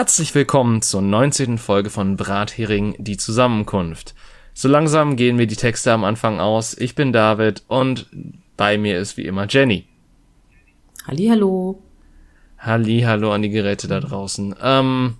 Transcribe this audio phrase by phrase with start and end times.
[0.00, 1.58] Herzlich willkommen zur 19.
[1.58, 4.14] Folge von Brathering, die Zusammenkunft.
[4.54, 6.72] So langsam gehen mir die Texte am Anfang aus.
[6.72, 8.06] Ich bin David und
[8.56, 9.84] bei mir ist wie immer Jenny.
[11.06, 11.82] Hallihallo.
[12.56, 14.54] Hallihallo an die Geräte da draußen.
[14.62, 15.18] Ähm,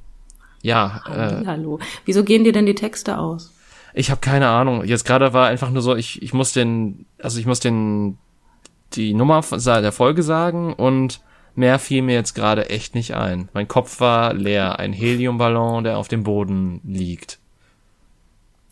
[0.62, 1.02] ja.
[1.06, 1.78] Äh, Hallo.
[2.06, 3.52] Wieso gehen dir denn die Texte aus?
[3.92, 4.82] Ich habe keine Ahnung.
[4.86, 8.16] Jetzt gerade war einfach nur so, ich, ich muss den, also ich muss den
[8.94, 11.20] die Nummer der Folge sagen und
[11.60, 13.50] Mehr fiel mir jetzt gerade echt nicht ein.
[13.52, 14.78] Mein Kopf war leer.
[14.78, 17.38] Ein Heliumballon, der auf dem Boden liegt.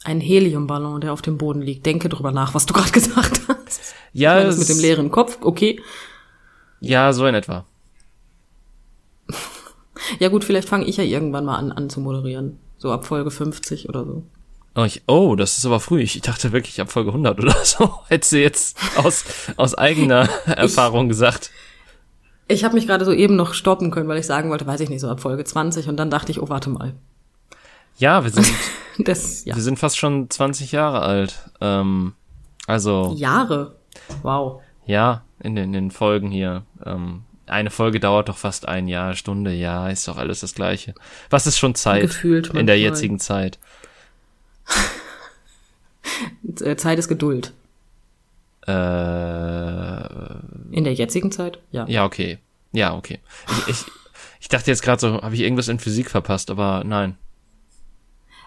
[0.05, 1.85] Ein Heliumballon, der auf dem Boden liegt.
[1.85, 3.95] Denke drüber nach, was du gerade gesagt hast.
[4.15, 5.83] Ja, meine, das mit dem leeren Kopf, okay.
[6.81, 7.67] Ja, so in etwa.
[10.19, 12.59] ja gut, vielleicht fange ich ja irgendwann mal an, an zu moderieren.
[12.79, 14.23] So ab Folge 50 oder so.
[14.77, 16.01] Oh, ich, oh, das ist aber früh.
[16.01, 17.97] Ich dachte wirklich ab Folge 100 oder so.
[18.09, 19.27] Hättest du jetzt aus,
[19.59, 21.51] aus eigener Erfahrung gesagt.
[22.49, 24.89] Ich habe mich gerade so eben noch stoppen können, weil ich sagen wollte, weiß ich
[24.89, 26.95] nicht, so ab Folge 20 und dann dachte ich, oh, warte mal.
[27.99, 28.51] Ja, wir sind,
[28.99, 29.55] das, ja.
[29.55, 31.51] wir sind fast schon 20 Jahre alt.
[31.61, 32.15] Ähm,
[32.67, 33.15] also.
[33.17, 33.77] Jahre?
[34.23, 34.63] Wow.
[34.87, 36.63] Ja, in den, in den Folgen hier.
[36.85, 40.95] Ähm, eine Folge dauert doch fast ein Jahr, Stunde, ja, ist doch alles das Gleiche.
[41.31, 43.59] Was ist schon Zeit Gefühlt in der jetzigen Zeit?
[46.61, 47.53] Äh, Zeit ist Geduld.
[48.69, 50.05] Äh,
[50.77, 51.59] in der jetzigen Zeit?
[51.71, 51.87] Ja.
[51.89, 52.39] Ja, okay.
[52.73, 53.19] Ja, okay.
[53.51, 53.85] Ich, ich,
[54.41, 57.17] ich dachte jetzt gerade so, habe ich irgendwas in Physik verpasst, aber nein.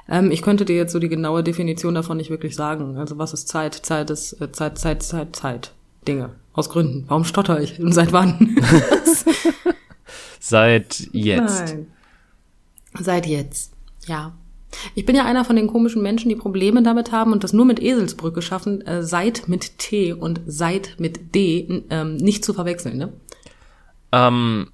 [0.07, 2.97] Ähm, ich könnte dir jetzt so die genaue Definition davon nicht wirklich sagen.
[2.97, 3.73] Also was ist Zeit?
[3.73, 5.71] Zeit ist äh, Zeit, Zeit, Zeit, Zeit.
[6.07, 6.31] Dinge.
[6.53, 7.05] Aus Gründen.
[7.07, 7.79] Warum stotter ich?
[7.79, 8.57] Und seit wann?
[10.39, 11.67] seit jetzt.
[11.67, 11.87] Nein.
[12.99, 13.73] Seit jetzt.
[14.05, 14.33] Ja.
[14.95, 17.65] Ich bin ja einer von den komischen Menschen, die Probleme damit haben und das nur
[17.65, 22.97] mit Eselsbrücke schaffen, äh, seit mit T und seit mit D ähm, nicht zu verwechseln,
[22.97, 23.13] ne?
[24.11, 24.71] Ähm,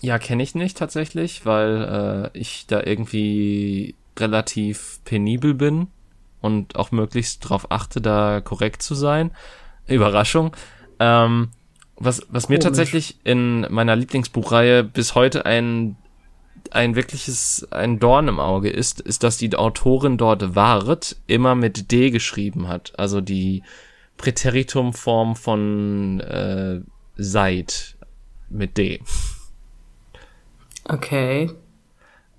[0.00, 5.88] ja, kenne ich nicht tatsächlich, weil äh, ich da irgendwie relativ penibel bin
[6.40, 9.30] und auch möglichst darauf achte, da korrekt zu sein.
[9.86, 10.54] Überraschung.
[10.98, 11.48] Ähm,
[11.96, 15.96] was, was mir tatsächlich in meiner Lieblingsbuchreihe bis heute ein
[16.70, 21.90] ein wirkliches, ein Dorn im Auge ist, ist, dass die Autorin dort Wart immer mit
[21.90, 22.92] D geschrieben hat.
[22.98, 23.62] Also die
[24.16, 26.80] Präteritumform von äh,
[27.16, 27.96] seit
[28.48, 29.00] mit D.
[30.84, 31.50] Okay.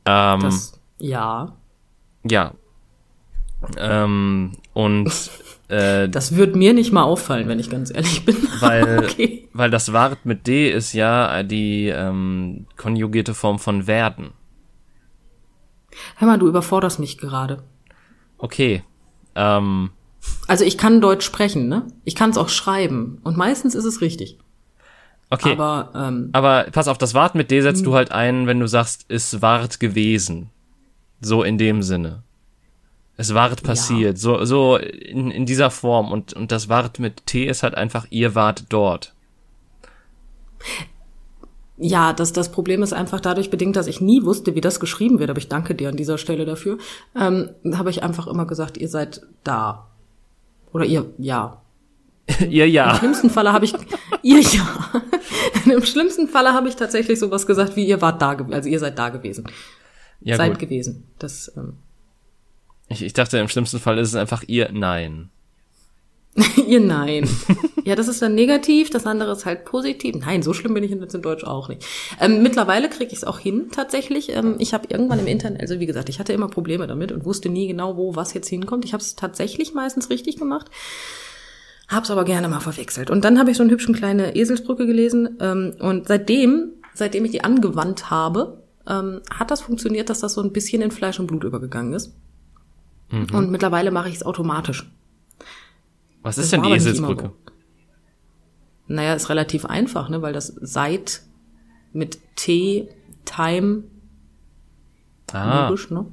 [0.06, 1.56] Ähm, das, ja.
[2.24, 2.54] Ja.
[3.78, 5.12] Ähm, und
[5.68, 8.38] äh, das wird mir nicht mal auffallen, wenn ich ganz ehrlich bin.
[8.60, 9.50] Weil, okay.
[9.54, 14.32] weil das Wart mit D ist ja die ähm, konjugierte Form von werden.
[16.16, 17.64] Hör mal, du überforderst mich gerade.
[18.38, 18.84] Okay.
[19.36, 19.92] Ähm,
[20.48, 21.88] also ich kann Deutsch sprechen, ne?
[22.04, 23.20] Ich kann es auch schreiben.
[23.24, 24.38] Und meistens ist es richtig.
[25.30, 25.54] Okay.
[25.54, 28.68] Aber, ähm, aber pass auf, das Wart mit D setzt du halt ein, wenn du
[28.68, 30.50] sagst, es wart gewesen.
[31.22, 32.24] So in dem Sinne.
[33.20, 34.16] Es wart passiert, ja.
[34.16, 36.14] so, so in, in dieser Form.
[36.14, 39.14] Und, und das wart mit T ist halt einfach, ihr wart dort.
[41.76, 45.20] Ja, das, das Problem ist einfach dadurch bedingt, dass ich nie wusste, wie das geschrieben
[45.20, 46.78] wird, aber ich danke dir an dieser Stelle dafür,
[47.14, 49.90] ähm, habe ich einfach immer gesagt, ihr seid da.
[50.72, 51.62] Oder ihr, ja.
[52.50, 52.92] ihr ja.
[52.92, 53.74] Im schlimmsten Falle habe ich,
[54.24, 54.94] ihr ja.
[55.74, 58.98] Im schlimmsten Falle habe ich tatsächlich sowas gesagt, wie ihr wart da, also ihr seid
[58.98, 59.46] da gewesen.
[60.22, 60.60] Ja, seid gut.
[60.60, 61.04] gewesen.
[61.20, 61.74] Das, ähm,
[62.90, 65.30] ich, ich dachte, im schlimmsten Fall ist es einfach ihr Nein.
[66.68, 67.28] ihr Nein.
[67.86, 70.16] ja, das ist dann negativ, das andere ist halt positiv.
[70.16, 71.86] Nein, so schlimm bin ich jetzt in Deutsch auch nicht.
[72.20, 74.36] Ähm, mittlerweile kriege ich es auch hin, tatsächlich.
[74.36, 77.26] Ähm, ich habe irgendwann im Internet, also wie gesagt, ich hatte immer Probleme damit und
[77.26, 78.86] wusste nie genau, wo was jetzt hinkommt.
[78.86, 80.68] Ich habe es tatsächlich meistens richtig gemacht.
[81.88, 83.10] Hab's aber gerne mal verwechselt.
[83.10, 85.38] Und dann habe ich so eine hübschen kleine Eselsbrücke gelesen.
[85.40, 90.42] Ähm, und seitdem, seitdem ich die angewandt habe, ähm, hat das funktioniert, dass das so
[90.42, 92.14] ein bisschen in Fleisch und Blut übergegangen ist.
[93.12, 93.28] Mhm.
[93.34, 94.90] Und mittlerweile mache ich es automatisch.
[96.22, 97.32] Was ist das denn die Eselsbrücke?
[98.88, 101.22] Naja, ist relativ einfach, ne, weil das seit
[101.94, 102.90] mit T,
[103.26, 103.84] Time,
[105.32, 105.68] ah.
[105.68, 106.06] logisch, ne?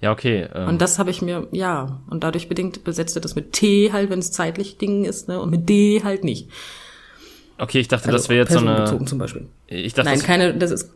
[0.00, 0.48] Ja, okay.
[0.52, 0.68] Ähm.
[0.68, 4.18] Und das habe ich mir, ja, und dadurch bedingt besetzte das mit T halt, wenn
[4.18, 6.50] es zeitlich Ding ist, ne, und mit D halt nicht.
[7.58, 9.04] Okay, ich dachte, also das wäre jetzt so eine.
[9.06, 9.48] zum Beispiel.
[9.68, 10.90] Ich dachte, Nein, keine, das ist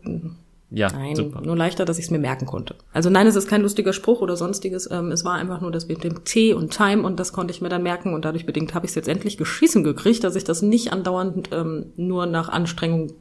[0.76, 1.40] ja, nein, super.
[1.40, 2.74] nur leichter, dass ich es mir merken konnte.
[2.92, 4.90] Also nein, es ist kein lustiger Spruch oder sonstiges.
[4.90, 7.62] Ähm, es war einfach nur das mit dem T und Time und das konnte ich
[7.62, 10.44] mir dann merken und dadurch bedingt habe ich es jetzt endlich geschissen gekriegt, dass ich
[10.44, 13.12] das nicht andauernd ähm, nur nach Anstrengung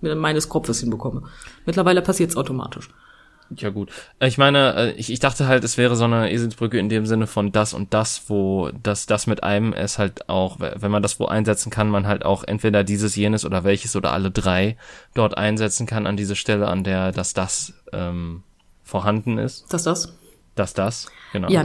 [0.00, 1.22] meines Kopfes hinbekomme.
[1.66, 2.90] Mittlerweile passiert es automatisch.
[3.56, 3.90] Ja gut.
[4.20, 7.26] Ich meine, äh, ich, ich dachte halt, es wäre so eine Eselsbrücke in dem Sinne
[7.26, 11.18] von das und das, wo das das mit einem es halt auch, wenn man das
[11.18, 14.76] wo einsetzen kann, man halt auch entweder dieses, jenes oder welches oder alle drei
[15.14, 18.42] dort einsetzen kann an diese Stelle, an der das das ähm,
[18.84, 19.72] vorhanden ist.
[19.72, 20.14] Das das?
[20.54, 21.48] Das das, genau.
[21.48, 21.64] Ja,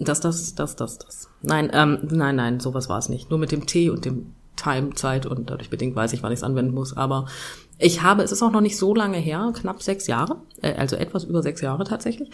[0.00, 1.28] das das, das das, das.
[1.42, 3.30] Nein, ähm, nein, nein, sowas war es nicht.
[3.30, 6.38] Nur mit dem T und dem Time, Zeit und dadurch bedingt weiß ich, wann ich
[6.38, 6.96] es anwenden muss.
[6.96, 7.26] Aber
[7.78, 10.96] ich habe, es ist auch noch nicht so lange her, knapp sechs Jahre, äh, also
[10.96, 12.30] etwas über sechs Jahre tatsächlich,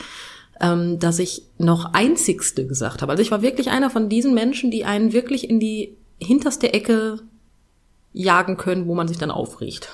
[0.60, 3.12] ähm, dass ich noch einzigste gesagt habe.
[3.12, 7.20] Also ich war wirklich einer von diesen Menschen, die einen wirklich in die hinterste Ecke
[8.12, 9.88] jagen können, wo man sich dann aufregt.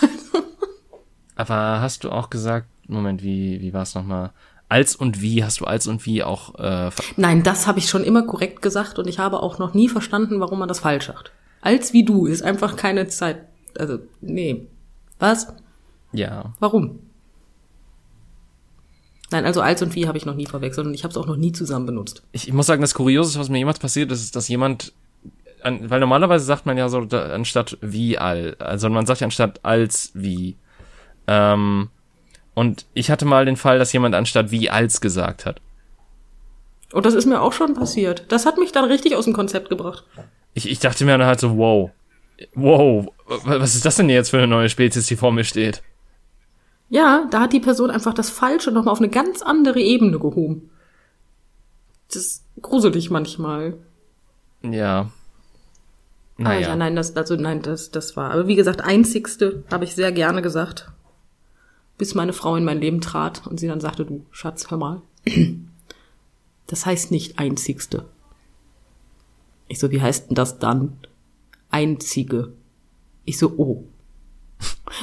[1.36, 4.32] Aber hast du auch gesagt, Moment, wie, wie war es nochmal?
[4.68, 6.58] Als und wie, hast du als und wie auch.
[6.58, 9.88] Äh, Nein, das habe ich schon immer korrekt gesagt und ich habe auch noch nie
[9.88, 11.32] verstanden, warum man das falsch sagt.
[11.60, 13.46] Als wie du ist einfach keine Zeit.
[13.78, 14.68] Also, nee.
[15.18, 15.48] Was?
[16.12, 16.52] Ja.
[16.60, 17.00] Warum?
[19.30, 21.26] Nein, also als und wie habe ich noch nie verwechselt und ich habe es auch
[21.26, 22.22] noch nie zusammen benutzt.
[22.32, 24.92] Ich, ich muss sagen, das Kurioseste, was mir jemals passiert ist, ist, dass jemand,
[25.62, 29.26] an, weil normalerweise sagt man ja so da, anstatt wie all, also man sagt ja
[29.26, 30.56] anstatt als wie.
[31.26, 31.88] Ähm,
[32.54, 35.60] und ich hatte mal den Fall, dass jemand anstatt wie als gesagt hat.
[36.92, 38.26] Und das ist mir auch schon passiert.
[38.28, 40.04] Das hat mich dann richtig aus dem Konzept gebracht.
[40.52, 41.90] Ich, ich dachte mir dann halt so, wow,
[42.54, 45.82] wow, was ist das denn jetzt für eine neue Spezies, die vor mir steht?
[46.90, 50.70] Ja, da hat die Person einfach das Falsche nochmal auf eine ganz andere Ebene gehoben.
[52.08, 53.74] Das ist gruselig manchmal.
[54.62, 55.10] Ja.
[56.36, 56.66] Naja.
[56.66, 58.32] Ah, ja, nein, das, also nein, das, das war.
[58.32, 60.90] Aber wie gesagt, einzigste habe ich sehr gerne gesagt.
[61.96, 65.02] Bis meine Frau in mein Leben trat und sie dann sagte, du Schatz, hör mal.
[66.66, 68.06] Das heißt nicht einzigste.
[69.68, 70.96] Ich so, wie heißt denn das dann?
[71.70, 72.54] Einzige.
[73.24, 73.84] Ich so, oh.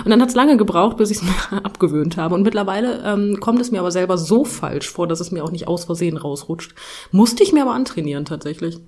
[0.03, 2.35] Und dann hat's lange gebraucht, bis ich es mir abgewöhnt habe.
[2.35, 5.51] Und mittlerweile ähm, kommt es mir aber selber so falsch vor, dass es mir auch
[5.51, 6.73] nicht aus Versehen rausrutscht.
[7.12, 8.79] Musste ich mir aber antrainieren tatsächlich.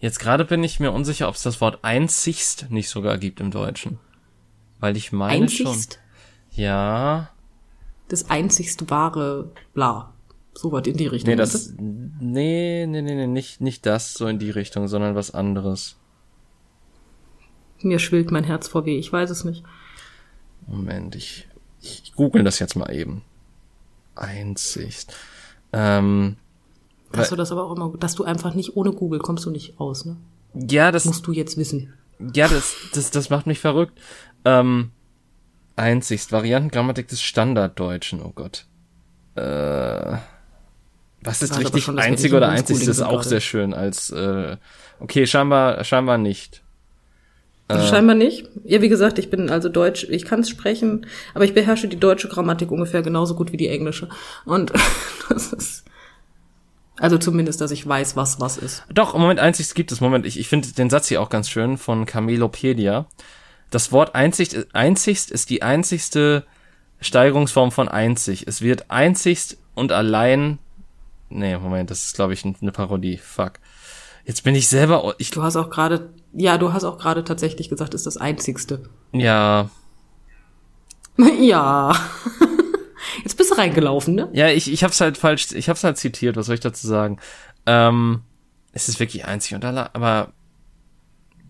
[0.00, 3.50] Jetzt gerade bin ich mir unsicher, ob es das Wort einzigst nicht sogar gibt im
[3.50, 3.98] Deutschen.
[4.80, 5.94] Weil ich meine einzigst?
[5.94, 6.62] schon.
[6.62, 7.30] Ja.
[8.08, 10.12] Das einzigst wahre bla.
[10.52, 11.30] So was in die Richtung.
[11.30, 15.32] Nee, das, nee, nee, nee, nee, nicht, nicht das so in die Richtung, sondern was
[15.32, 15.96] anderes.
[17.84, 19.62] Mir schwillt mein Herz vor weh, ich weiß es nicht.
[20.66, 21.46] Moment, ich,
[21.80, 23.22] ich google das jetzt mal eben.
[24.14, 25.06] Einzig.
[25.72, 26.36] Ähm,
[27.12, 29.78] Hast du das aber auch immer, dass du einfach nicht ohne Google kommst du nicht
[29.78, 30.16] aus, ne?
[30.54, 31.92] Ja, das musst du jetzt wissen.
[32.34, 33.98] Ja, das, das, das macht mich verrückt.
[34.44, 34.90] Ähm,
[35.76, 38.66] einzigst Variantengrammatik des Standarddeutschen, oh Gott.
[39.34, 40.16] Äh,
[41.22, 42.78] was ist richtig schon, einzig oder einzig?
[42.78, 43.28] Das ist auch gerade.
[43.28, 44.58] sehr schön als äh,
[45.00, 46.62] okay, scheinbar scheinbar nicht.
[47.68, 48.48] Also scheinbar nicht.
[48.64, 51.98] Ja, wie gesagt, ich bin also Deutsch, ich kann es sprechen, aber ich beherrsche die
[51.98, 54.08] deutsche Grammatik ungefähr genauso gut wie die englische.
[54.44, 54.72] Und
[55.28, 55.84] das ist
[56.98, 58.84] also zumindest, dass ich weiß, was was ist.
[58.92, 60.00] Doch, im Moment einzig gibt es.
[60.00, 63.06] Moment, ich, ich finde den Satz hier auch ganz schön von Camelopedia.
[63.70, 66.44] Das Wort einzig, einzigst ist die einzigste
[67.00, 68.46] Steigerungsform von einzig.
[68.46, 70.58] Es wird einzigst und allein
[71.34, 73.16] Nee, Moment, das ist, glaube ich, eine Parodie.
[73.16, 73.54] Fuck.
[74.24, 75.16] Jetzt bin ich selber.
[75.18, 78.82] Ich du hast auch gerade, ja, du hast auch gerade tatsächlich gesagt, ist das einzigste.
[79.12, 79.70] Ja.
[81.38, 81.94] Ja.
[83.22, 84.28] Jetzt bist du reingelaufen, ne?
[84.32, 87.20] Ja, ich, ich hab's halt falsch, ich hab's halt zitiert, was soll ich dazu sagen?
[87.66, 88.22] Ähm,
[88.72, 90.32] es ist wirklich einzig und allein, aber.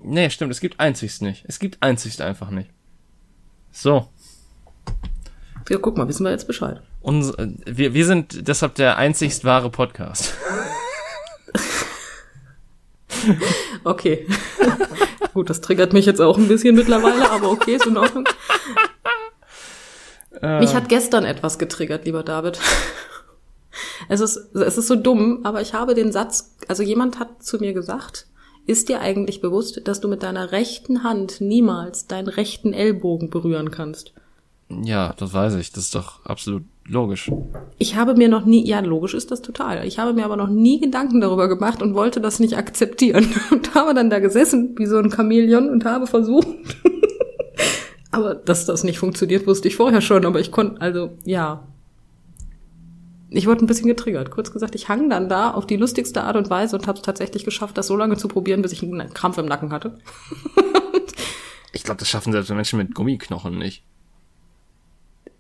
[0.03, 1.45] Nee, stimmt, es gibt einzigst nicht.
[1.49, 2.69] Es gibt einzigst einfach nicht.
[3.73, 4.11] So.
[5.71, 6.83] Ja, guck mal, wissen wir jetzt Bescheid.
[7.01, 7.33] Uns,
[7.65, 10.35] wir, wir sind deshalb der einzigst wahre Podcast.
[13.85, 14.27] okay.
[15.35, 18.25] Gut, das triggert mich jetzt auch ein bisschen mittlerweile, aber okay, ist in Ordnung.
[20.41, 20.61] Äh.
[20.61, 22.59] Mich hat gestern etwas getriggert, lieber David.
[24.09, 27.59] Es ist, es ist so dumm, aber ich habe den Satz, also jemand hat zu
[27.59, 28.27] mir gesagt,
[28.67, 33.71] ist dir eigentlich bewusst, dass du mit deiner rechten Hand niemals deinen rechten Ellbogen berühren
[33.71, 34.15] kannst?
[34.83, 35.73] Ja, das weiß ich.
[35.73, 37.31] Das ist doch absolut logisch.
[37.79, 39.87] Ich habe mir noch nie, ja, logisch ist das total.
[39.87, 43.75] Ich habe mir aber noch nie Gedanken darüber gemacht und wollte das nicht akzeptieren und
[43.75, 46.49] habe dann da gesessen wie so ein Chamäleon und habe versucht.
[48.11, 51.67] aber dass das nicht funktioniert, wusste ich vorher schon, aber ich konnte, also, ja.
[53.31, 54.31] Ich wurde ein bisschen getriggert.
[54.31, 57.03] Kurz gesagt, ich hang dann da auf die lustigste Art und Weise und habe es
[57.03, 59.99] tatsächlich geschafft, das so lange zu probieren, bis ich einen Krampf im Nacken hatte.
[61.73, 63.83] ich glaube, das schaffen selbst Menschen mit Gummiknochen nicht.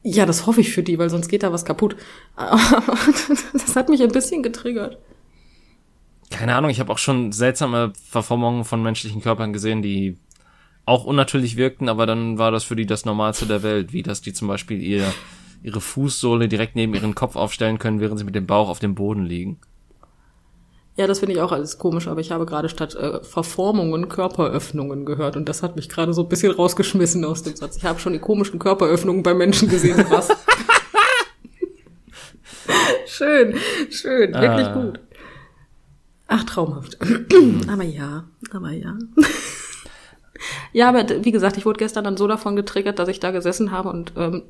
[0.06, 1.96] Ja, das hoffe ich für die, weil sonst geht da was kaputt.
[2.36, 4.98] das hat mich ein bisschen getriggert.
[6.30, 10.18] Keine Ahnung, ich habe auch schon seltsame Verformungen von menschlichen Körpern gesehen, die
[10.84, 14.20] auch unnatürlich wirkten, aber dann war das für die das Normalste der Welt, wie dass
[14.20, 15.10] die zum Beispiel ihr
[15.62, 18.94] ihre Fußsohle direkt neben ihren Kopf aufstellen können, während sie mit dem Bauch auf dem
[18.94, 19.58] Boden liegen.
[20.96, 25.04] Ja, das finde ich auch alles komisch, aber ich habe gerade statt äh, Verformungen Körperöffnungen
[25.04, 27.76] gehört und das hat mich gerade so ein bisschen rausgeschmissen aus dem Satz.
[27.76, 30.04] Ich habe schon die komischen Körperöffnungen bei Menschen gesehen.
[30.08, 30.28] Was?
[33.06, 33.54] schön,
[33.90, 34.74] schön, wirklich Ah.
[34.82, 35.00] gut.
[36.28, 36.96] Ach, traumhaft.
[37.68, 38.96] aber ja, aber ja.
[40.72, 43.70] ja, aber wie gesagt, ich wurde gestern dann so davon getriggert, dass ich da gesessen
[43.72, 44.42] habe und ähm,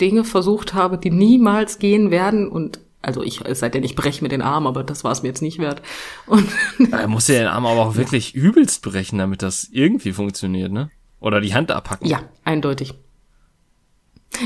[0.00, 4.22] Dinge versucht habe, die niemals gehen werden und also ich, es sei denn, ich breche
[4.22, 5.82] mir den Arm, aber das war es mir jetzt nicht wert.
[6.26, 6.48] Und
[6.90, 10.90] Er muss ja den Arm aber auch wirklich übelst brechen, damit das irgendwie funktioniert, ne?
[11.20, 12.06] Oder die Hand abhacken.
[12.08, 12.94] Ja, eindeutig.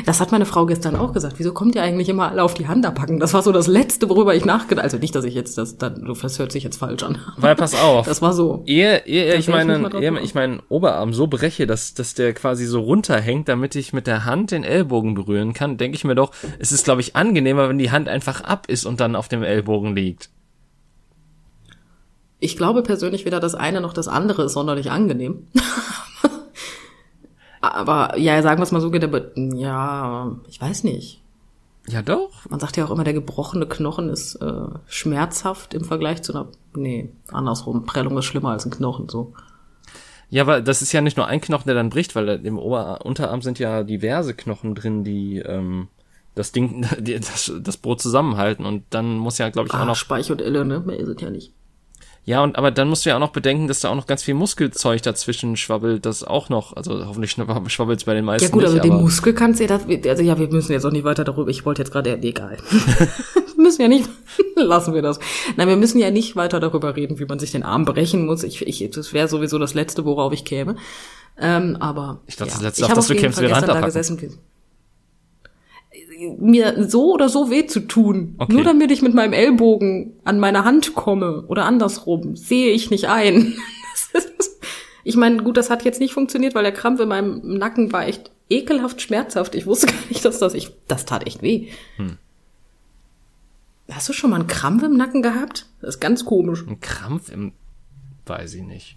[0.07, 1.35] Das hat meine Frau gestern auch gesagt.
[1.39, 3.21] Wieso kommt ihr eigentlich immer alle auf die Hand abpacken?
[3.21, 6.05] Das war so das Letzte, worüber ich nachgedacht Also nicht, dass ich jetzt das, dann,
[6.05, 7.19] das hört sich jetzt falsch an.
[7.37, 8.07] Weil pass auf.
[8.13, 8.63] Das war so.
[8.67, 12.33] Ehe, ehe ich ich meinen, drauf ehe ich meinen Oberarm so breche, dass, dass der
[12.33, 16.15] quasi so runterhängt, damit ich mit der Hand den Ellbogen berühren kann, denke ich mir
[16.15, 19.29] doch, es ist, glaube ich, angenehmer, wenn die Hand einfach ab ist und dann auf
[19.29, 20.31] dem Ellbogen liegt.
[22.39, 25.47] Ich glaube persönlich weder das eine noch das andere ist sonderlich angenehm.
[27.63, 31.23] Aber ja, sagen wir es mal so, geht der ja, ich weiß nicht.
[31.89, 32.49] Ja, doch.
[32.49, 36.49] Man sagt ja auch immer, der gebrochene Knochen ist äh, schmerzhaft im Vergleich zu einer,
[36.75, 39.33] nee, andersrum, Prellung ist schlimmer als ein Knochen, so.
[40.29, 43.05] Ja, aber das ist ja nicht nur ein Knochen, der dann bricht, weil im Ober
[43.05, 45.89] Unterarm sind ja diverse Knochen drin, die ähm,
[46.35, 49.85] das Ding, die, das, das Brot zusammenhalten und dann muss ja, glaube ich, auch Ah,
[49.85, 50.81] noch Speich und Elle, ne?
[50.81, 51.53] Mehr ist es ja nicht.
[52.25, 54.23] Ja, und aber dann musst du ja auch noch bedenken, dass da auch noch ganz
[54.23, 57.33] viel Muskelzeug dazwischen schwabbelt, das auch noch, also hoffentlich
[57.67, 59.81] schwabbelt es bei den meisten Ja gut, nicht, also den aber Muskel kannst du ja,
[60.09, 62.59] also ja, wir müssen jetzt auch nicht weiter darüber, ich wollte jetzt gerade, egal.
[62.71, 64.09] wir müssen ja nicht,
[64.57, 65.19] lassen wir das.
[65.57, 68.45] Nein, wir müssen ja nicht weiter darüber reden, wie man sich den Arm brechen muss.
[68.45, 70.77] Ich, ich, das wäre sowieso das Letzte, worauf ich käme.
[71.39, 72.55] Ähm, aber Ich dachte, ja.
[72.55, 74.39] das Letzte, ich auf das kämpfst, Fall wäre da gesessen.
[76.39, 78.53] Mir so oder so weh zu tun, Okay.
[78.53, 83.09] nur damit ich mit meinem Ellbogen an meine Hand komme oder andersrum, sehe ich nicht
[83.09, 83.55] ein.
[85.05, 88.07] Ich meine, gut, das hat jetzt nicht funktioniert, weil der Krampf in meinem Nacken war
[88.07, 89.57] echt ekelhaft schmerzhaft.
[89.57, 91.71] Ich wusste gar nicht, dass das ich das tat echt weh.
[91.97, 92.19] Hm.
[93.91, 95.67] Hast du schon mal einen Krampf im Nacken gehabt?
[95.81, 96.65] Das ist ganz komisch.
[96.69, 97.53] ein Krampf im,
[98.27, 98.97] weiß ich nicht.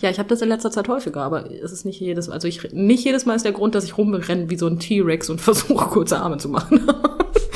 [0.00, 2.72] Ja, ich habe das in letzter Zeit häufiger, aber es ist nicht jedes also ich
[2.72, 5.86] nicht jedes Mal ist der Grund, dass ich rumrenne wie so ein T-Rex und versuche
[5.88, 6.86] kurze Arme zu machen.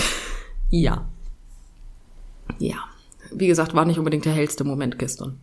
[0.70, 1.06] ja.
[2.58, 2.76] Ja.
[3.32, 5.40] Wie gesagt, war nicht unbedingt der hellste Moment gestern.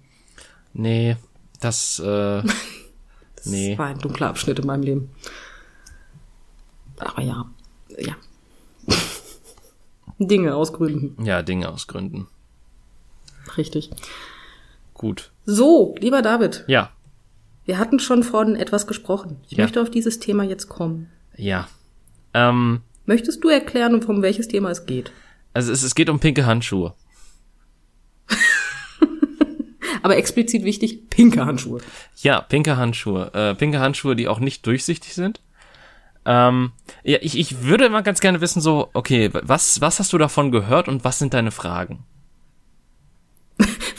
[0.74, 1.18] Nee,
[1.60, 2.44] das, äh,
[3.36, 3.76] Das Nee.
[3.78, 5.10] war ein dunkler Abschnitt in meinem Leben.
[7.00, 7.46] Aber ja,
[7.98, 8.16] ja.
[10.20, 12.28] Dinge aus Gründen, ja, Dinge aus Gründen.
[13.58, 13.90] richtig.
[15.02, 15.32] Gut.
[15.46, 16.92] So, lieber David, Ja,
[17.66, 19.38] wir hatten schon von etwas gesprochen.
[19.50, 19.64] Ich Ja.
[19.64, 21.10] möchte auf dieses Thema jetzt kommen.
[21.36, 21.68] ja.
[22.34, 25.12] Ähm, Möchtest du erklären, um welches Thema es geht?
[25.54, 26.94] also es, es geht um pinke Handschuhe.
[30.04, 31.82] Aber explizit wichtig, pinke Handschuhe.
[32.22, 33.32] Ja, pinke Handschuhe.
[33.34, 35.42] Äh, pinke Handschuhe, die auch nicht durchsichtig sind.
[36.26, 36.72] Ähm,
[37.04, 40.52] ja, ich, ich würde mal ganz gerne wissen, so, okay, was, was hast du davon
[40.52, 42.04] gehört und was sind deine Fragen?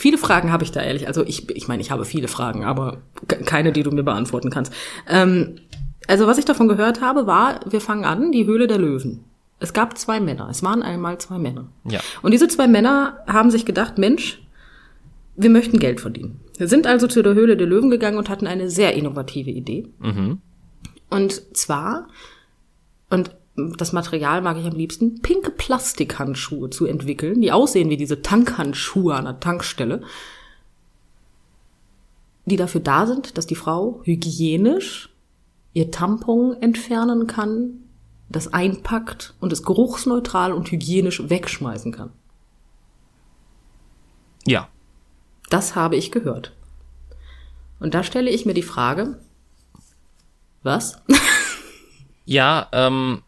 [0.02, 1.06] Viele Fragen habe ich da ehrlich.
[1.06, 4.50] Also ich, ich meine, ich habe viele Fragen, aber ke- keine, die du mir beantworten
[4.50, 4.72] kannst.
[5.08, 5.60] Ähm,
[6.08, 9.22] also was ich davon gehört habe, war, wir fangen an, die Höhle der Löwen.
[9.60, 10.48] Es gab zwei Männer.
[10.50, 11.68] Es waren einmal zwei Männer.
[11.84, 12.00] Ja.
[12.20, 14.42] Und diese zwei Männer haben sich gedacht, Mensch,
[15.36, 16.40] wir möchten Geld verdienen.
[16.58, 19.86] Wir sind also zu der Höhle der Löwen gegangen und hatten eine sehr innovative Idee.
[20.00, 20.40] Mhm.
[21.10, 22.08] Und zwar,
[23.08, 23.30] und
[23.70, 29.14] das Material mag ich am liebsten, pinke Plastikhandschuhe zu entwickeln, die aussehen wie diese Tankhandschuhe
[29.14, 30.02] an der Tankstelle,
[32.44, 35.10] die dafür da sind, dass die Frau hygienisch
[35.72, 37.84] ihr Tampon entfernen kann,
[38.28, 42.10] das einpackt und es geruchsneutral und hygienisch wegschmeißen kann.
[44.46, 44.68] Ja.
[45.50, 46.52] Das habe ich gehört.
[47.78, 49.18] Und da stelle ich mir die Frage,
[50.62, 51.02] was?
[52.24, 53.22] Ja, ähm,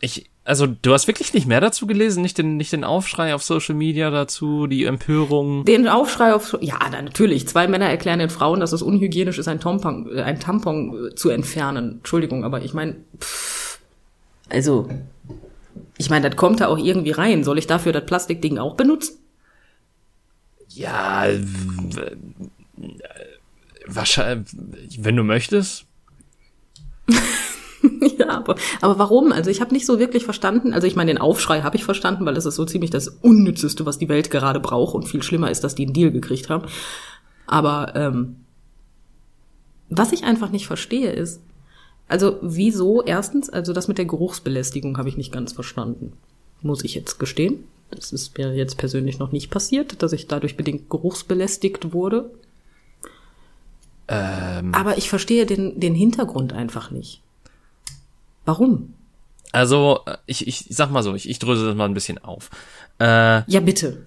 [0.00, 3.42] ich, also du hast wirklich nicht mehr dazu gelesen, nicht den, nicht den Aufschrei auf
[3.42, 5.64] Social Media dazu, die Empörung.
[5.64, 7.48] Den Aufschrei auf, ja, na, natürlich.
[7.48, 11.14] Zwei Männer erklären den Frauen, dass es unhygienisch ist, ein Tampon, äh, ein Tampon äh,
[11.14, 11.96] zu entfernen.
[11.98, 12.96] Entschuldigung, aber ich meine,
[14.50, 14.88] also,
[15.98, 17.42] ich meine, das kommt da auch irgendwie rein.
[17.42, 19.18] Soll ich dafür das Plastikding auch benutzen?
[20.68, 22.16] Ja, w-
[23.86, 24.48] wahrscheinlich,
[24.98, 25.86] wenn du möchtest.
[28.18, 29.32] ja, aber, aber warum?
[29.32, 30.72] Also ich habe nicht so wirklich verstanden.
[30.72, 33.86] Also ich meine, den Aufschrei habe ich verstanden, weil das ist so ziemlich das Unnützeste,
[33.86, 34.94] was die Welt gerade braucht.
[34.94, 36.66] Und viel schlimmer ist, dass die einen Deal gekriegt haben.
[37.46, 38.36] Aber ähm,
[39.88, 41.40] was ich einfach nicht verstehe ist,
[42.08, 43.02] Also wieso?
[43.02, 46.12] Erstens, also das mit der Geruchsbelästigung habe ich nicht ganz verstanden.
[46.62, 47.64] Muss ich jetzt gestehen.
[47.90, 52.30] Das ist mir jetzt persönlich noch nicht passiert, dass ich dadurch bedingt geruchsbelästigt wurde.
[54.08, 57.22] Ähm, Aber ich verstehe den, den Hintergrund einfach nicht.
[58.46, 58.94] Warum?
[59.52, 62.50] also, äh, ich, ich sag mal so, ich, ich dröse das mal ein bisschen auf.
[62.98, 64.04] Äh, Ja, bitte.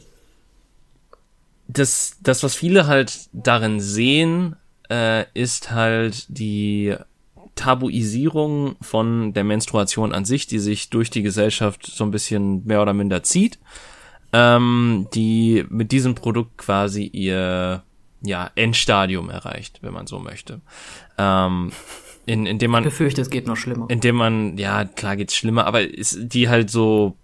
[1.67, 4.55] das, das, was viele halt darin sehen,
[4.89, 6.96] äh, ist halt die
[7.55, 12.81] Tabuisierung von der Menstruation an sich, die sich durch die Gesellschaft so ein bisschen mehr
[12.81, 13.60] oder minder zieht,
[14.34, 17.84] ähm, die mit diesem Produkt quasi ihr
[18.22, 20.62] ja, Endstadium erreicht, wenn man so möchte.
[21.17, 21.72] Ähm,
[22.29, 23.88] in, indem man Ich befürchte, es geht noch schlimmer.
[23.89, 27.17] indem man, ja, klar geht's schlimmer, aber ist, die halt so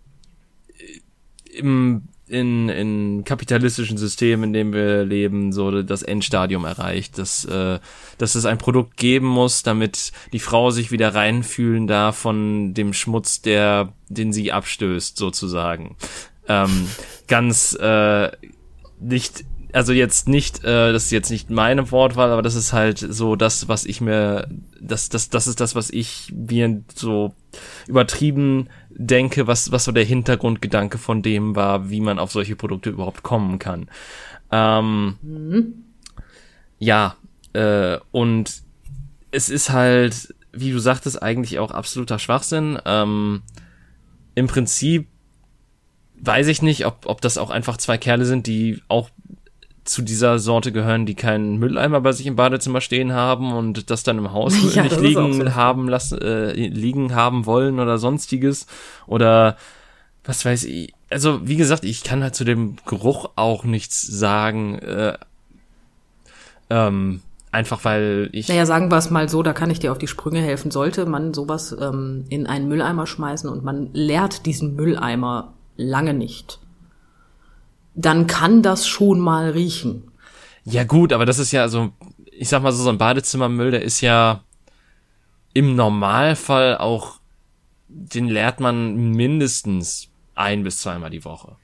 [0.79, 7.45] äh, im in, in kapitalistischen Systemen, in dem wir leben, so das Endstadium erreicht, dass,
[7.45, 7.77] äh,
[8.17, 12.93] dass es ein Produkt geben muss, damit die Frau sich wieder reinfühlen darf von dem
[12.93, 15.97] Schmutz, der, den sie abstößt, sozusagen.
[16.47, 16.87] Ähm,
[17.27, 18.31] ganz äh,
[18.99, 19.45] nicht
[19.75, 23.35] also jetzt nicht, äh, das ist jetzt nicht meine Wortwahl, aber das ist halt so
[23.35, 24.47] das, was ich mir,
[24.79, 27.33] das, das, das ist das, was ich mir so
[27.85, 32.89] übertrieben denke, was, was so der Hintergrundgedanke von dem war, wie man auf solche Produkte
[32.89, 33.89] überhaupt kommen kann.
[34.49, 35.17] Ähm,
[36.79, 37.17] Ja,
[37.51, 38.61] äh, und
[39.31, 42.79] es ist halt, wie du sagtest, eigentlich auch absoluter Schwachsinn.
[42.85, 43.41] Ähm,
[44.35, 45.07] Im Prinzip
[46.21, 49.09] weiß ich nicht, ob, ob das auch einfach zwei Kerle sind, die auch
[49.85, 54.03] zu dieser Sorte gehören, die keinen Mülleimer bei sich im Badezimmer stehen haben und das
[54.03, 55.55] dann im Haus Ja, nicht liegen so.
[55.55, 58.65] haben lassen, äh, liegen haben wollen oder sonstiges
[59.05, 59.57] oder
[60.23, 60.93] was weiß ich.
[61.09, 64.79] Also wie gesagt, ich kann halt zu dem Geruch auch nichts sagen.
[64.79, 65.17] Äh,
[66.71, 69.99] ähm, einfach weil ich Naja, sagen wir es mal so, da kann ich dir auf
[69.99, 70.71] die Sprünge helfen.
[70.71, 76.59] Sollte man sowas ähm, in einen Mülleimer schmeißen und man leert diesen Mülleimer lange nicht,
[77.95, 80.11] dann kann das schon mal riechen.
[80.65, 81.91] Ja gut, aber das ist ja so,
[82.31, 84.43] ich sag mal so, so ein Badezimmermüll, der ist ja
[85.53, 87.19] im Normalfall auch,
[87.87, 91.55] den leert man mindestens ein bis zweimal die Woche.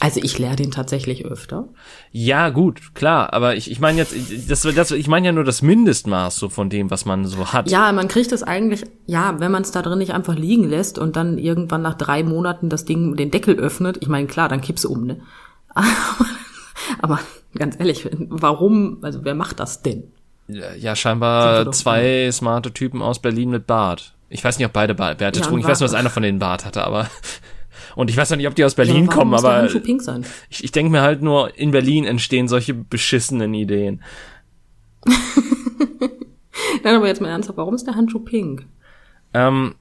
[0.00, 1.68] Also ich leere den tatsächlich öfter.
[2.10, 4.14] Ja, gut, klar, aber ich, ich meine jetzt,
[4.48, 7.70] das, das, ich meine ja nur das Mindestmaß so von dem, was man so hat.
[7.70, 10.98] Ja, man kriegt es eigentlich, ja, wenn man es da drin nicht einfach liegen lässt
[10.98, 14.60] und dann irgendwann nach drei Monaten das Ding, den Deckel öffnet, ich meine, klar, dann
[14.60, 15.20] kippst du um, ne?
[15.68, 15.86] Aber,
[17.00, 17.20] aber
[17.54, 20.12] ganz ehrlich, warum, also wer macht das denn?
[20.48, 24.12] Ja, scheinbar zwei smarte Typen aus Berlin mit Bart.
[24.28, 25.60] Ich weiß nicht, ob beide Bärte Ja, trugen.
[25.60, 27.08] Ich weiß nur, dass einer von denen Bart hatte, aber
[27.96, 30.24] und ich weiß noch nicht, ob die aus Ja, Berlin kommen, der aber pink sein?
[30.50, 34.02] ich, ich denke mir halt nur, in Berlin entstehen solche beschissenen Ideen.
[36.82, 38.66] Nein, aber jetzt mal ernsthaft, warum ist der Handschuh pink?
[39.32, 39.74] Ähm,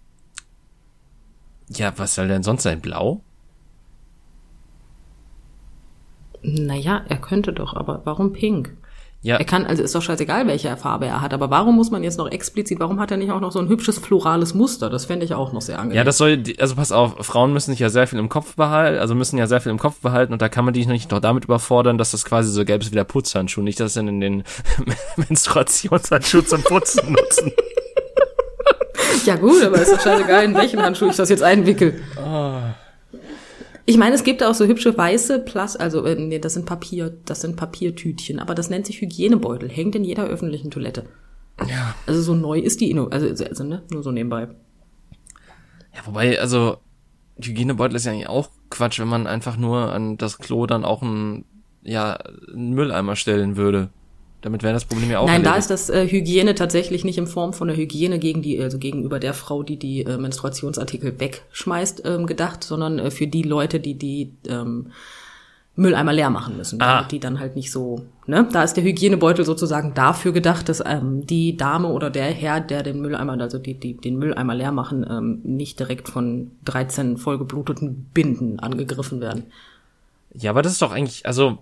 [1.70, 2.82] ja, was soll denn sonst sein?
[2.82, 3.22] Blau?
[6.42, 8.76] Naja, er könnte doch, aber warum pink?
[9.24, 12.04] Ja, Er kann, also ist doch scheißegal, welche Farbe er hat, aber warum muss man
[12.04, 14.90] jetzt noch explizit, warum hat er nicht auch noch so ein hübsches florales Muster?
[14.90, 15.96] Das fände ich auch noch sehr angenehm.
[15.96, 19.00] ja, das soll, also pass auf, Frauen müssen sich ja sehr viel im Kopf behalten,
[19.00, 21.22] also müssen ja sehr viel im Kopf behalten und da kann man die nicht noch
[21.22, 24.20] damit überfordern, dass das quasi so gelb ist wie der Putzhandschuh, nicht dass sie in
[24.20, 24.44] den
[25.16, 27.52] Menstruationshandschuh zum Putzen nutzen.
[29.26, 32.02] Ja gut, aber ist doch scheißegal, in welchen Handschuh ich das jetzt einwickel.
[33.86, 37.18] Ich meine, es gibt auch so hübsche weiße Plas, also äh, nee, das sind Papier,
[37.26, 41.06] das sind Papiertütchen, aber das nennt sich Hygienebeutel, hängt in jeder öffentlichen Toilette.
[41.68, 41.94] Ja.
[42.08, 44.48] Also so neu ist die Inno, also, also ne, nur so nebenbei.
[45.94, 46.78] Ja, wobei, also,
[47.42, 51.02] Hygienebeutel ist ja eigentlich auch Quatsch, wenn man einfach nur an das Klo dann auch
[51.02, 51.46] ein,
[51.82, 53.90] ja, einen Mülleimer stellen würde.
[54.44, 55.72] Damit wäre das Problem ja auch Nein, da erledigt.
[55.72, 59.20] ist das äh, Hygiene tatsächlich nicht in Form von der Hygiene gegen die, also gegenüber
[59.20, 63.96] der Frau, die die äh, Menstruationsartikel wegschmeißt, ähm, gedacht, sondern äh, für die Leute, die
[63.96, 64.92] die ähm,
[65.76, 67.04] Mülleimer leer machen müssen, Ah.
[67.10, 68.48] die dann halt nicht so, ne?
[68.52, 72.84] Da ist der Hygienebeutel sozusagen dafür gedacht, dass ähm, die Dame oder der Herr, der
[72.84, 78.08] den Mülleimer, also die, die den Mülleimer leer machen, ähm, nicht direkt von 13 vollgebluteten
[78.14, 79.46] Binden angegriffen werden.
[80.36, 81.58] Ja, aber das ist doch eigentlich, also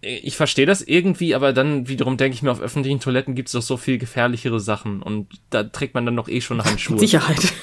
[0.00, 3.52] ich verstehe das irgendwie, aber dann wiederum denke ich mir, auf öffentlichen Toiletten gibt es
[3.52, 6.98] doch so viel gefährlichere Sachen und da trägt man dann doch eh schon Handschuhe.
[6.98, 7.52] Sicherheit.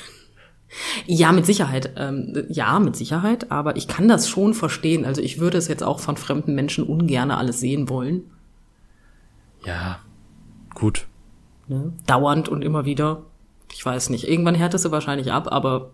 [1.06, 1.94] Ja, mit Sicherheit.
[1.98, 3.52] Ähm, ja, mit Sicherheit.
[3.52, 5.06] Aber ich kann das schon verstehen.
[5.06, 8.24] Also ich würde es jetzt auch von fremden Menschen ungerne alles sehen wollen.
[9.66, 10.00] Ja,
[10.74, 11.06] gut.
[11.68, 11.94] Ne?
[12.08, 13.24] Dauernd und immer wieder.
[13.72, 14.28] Ich weiß nicht.
[14.28, 15.92] Irgendwann härtest du wahrscheinlich ab, aber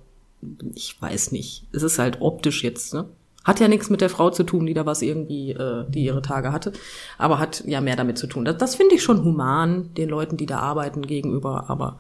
[0.74, 1.66] ich weiß nicht.
[1.72, 3.10] Es ist halt optisch jetzt, ne?
[3.46, 6.22] Hat ja nichts mit der Frau zu tun, die da was irgendwie, äh, die ihre
[6.22, 6.74] Tage hatte,
[7.18, 8.46] aber hat ja mehr damit zu tun.
[8.46, 12.00] Das, das finde ich schon human den Leuten, die da arbeiten gegenüber, aber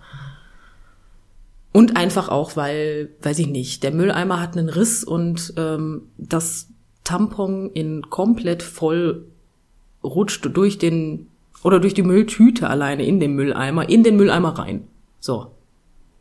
[1.71, 6.67] und einfach auch, weil, weiß ich nicht, der Mülleimer hat einen Riss und ähm, das
[7.03, 9.25] Tampon in komplett voll
[10.03, 11.27] rutscht durch den
[11.63, 14.87] oder durch die Mülltüte alleine in den Mülleimer, in den Mülleimer rein.
[15.19, 15.51] So.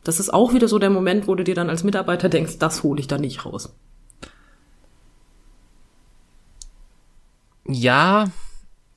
[0.05, 2.83] Das ist auch wieder so der Moment, wo du dir dann als Mitarbeiter denkst, das
[2.83, 3.75] hole ich da nicht raus.
[7.69, 8.27] Ja,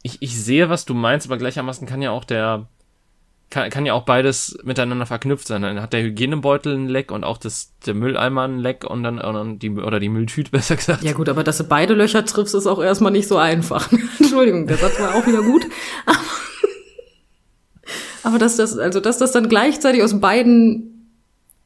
[0.03, 2.67] ich, ich sehe, was du meinst, aber gleichermaßen kann ja auch der,
[3.51, 5.61] kann, kann ja auch beides miteinander verknüpft sein.
[5.61, 9.19] Dann hat der Hygienebeutel ein Leck und auch das, der Mülleimer ein Leck und dann,
[9.19, 11.03] und dann die, oder die Mülltüte besser gesagt.
[11.03, 13.91] Ja gut, aber dass du beide Löcher triffst, ist auch erstmal nicht so einfach.
[14.19, 15.67] Entschuldigung, der Satz war auch wieder gut.
[16.05, 16.17] Aber,
[18.23, 20.87] aber dass das, also dass das dann gleichzeitig aus beiden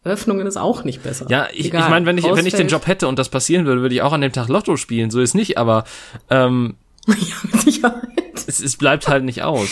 [0.03, 1.25] Öffnungen ist auch nicht besser.
[1.29, 3.65] Ja, ich, Egal, ich meine, wenn ich, wenn ich den Job hätte und das passieren
[3.65, 5.09] würde, würde ich auch an dem Tag Lotto spielen.
[5.09, 5.83] So ist nicht, aber
[6.29, 6.75] ähm,
[7.07, 8.47] ja, mit Sicherheit.
[8.47, 9.69] Es, es bleibt halt nicht aus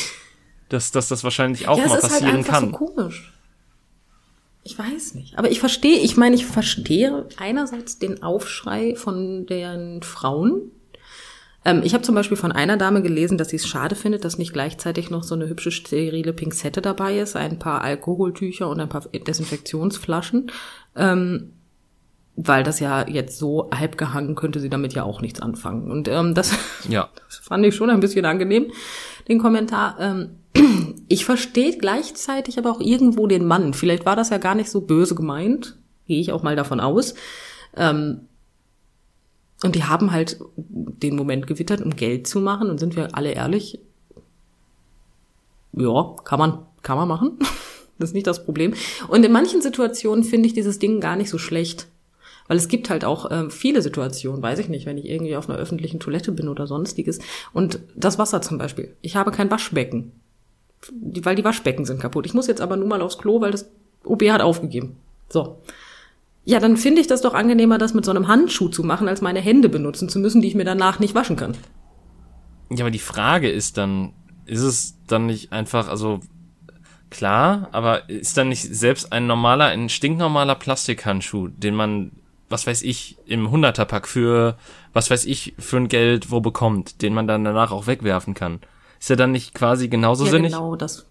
[0.74, 2.65] dass, dass das wahrscheinlich auch ja, mal halt passieren halt kann.
[2.65, 3.32] So komisch.
[4.63, 5.38] Ich weiß nicht.
[5.38, 10.72] Aber ich verstehe, ich meine, ich verstehe einerseits den Aufschrei von den Frauen.
[11.65, 14.38] Ähm, ich habe zum Beispiel von einer Dame gelesen, dass sie es schade findet, dass
[14.38, 18.89] nicht gleichzeitig noch so eine hübsche sterile Pinzette dabei ist, ein paar Alkoholtücher und ein
[18.89, 20.52] paar Desinfektionsflaschen.
[20.96, 21.54] Ähm,
[22.36, 25.91] weil das ja jetzt so halb gehangen könnte sie damit ja auch nichts anfangen.
[25.91, 26.54] Und ähm, das,
[26.89, 27.10] ja.
[27.28, 28.72] das fand ich schon ein bisschen angenehm,
[29.28, 29.98] den Kommentar.
[30.00, 30.38] Ähm,
[31.08, 33.74] ich verstehe gleichzeitig aber auch irgendwo den Mann.
[33.74, 37.13] Vielleicht war das ja gar nicht so böse gemeint, gehe ich auch mal davon aus.
[37.76, 38.22] Ähm,
[39.63, 42.69] und die haben halt den Moment gewittert, um Geld zu machen.
[42.69, 43.80] Und sind wir alle ehrlich?
[45.74, 47.38] Ja, kann man, kann man machen.
[48.00, 48.74] das ist nicht das Problem.
[49.08, 51.88] Und in manchen Situationen finde ich dieses Ding gar nicht so schlecht.
[52.54, 55.50] Weil es gibt halt auch äh, viele Situationen, weiß ich nicht, wenn ich irgendwie auf
[55.50, 57.18] einer öffentlichen Toilette bin oder sonstiges.
[57.52, 58.96] Und das Wasser zum Beispiel.
[59.02, 60.12] Ich habe kein Waschbecken
[60.92, 62.26] weil die Waschbecken sind kaputt.
[62.26, 63.70] Ich muss jetzt aber nur mal aufs Klo, weil das
[64.04, 64.98] OB hat aufgegeben.
[65.30, 65.62] So.
[66.46, 69.22] Ja, dann finde ich das doch angenehmer, das mit so einem Handschuh zu machen, als
[69.22, 71.56] meine Hände benutzen zu müssen, die ich mir danach nicht waschen kann.
[72.70, 74.13] Ja, aber die Frage ist dann,
[74.46, 76.20] ist es dann nicht einfach, also
[77.10, 82.12] klar, aber ist dann nicht selbst ein normaler, ein stinknormaler Plastikhandschuh, den man,
[82.54, 84.58] was weiß ich, im Hunderterpack für,
[84.94, 88.60] was weiß ich, für ein Geld wo bekommt, den man dann danach auch wegwerfen kann?
[89.00, 90.52] Ist er dann nicht quasi genauso ja, sinnig?
[90.52, 91.08] Genau das.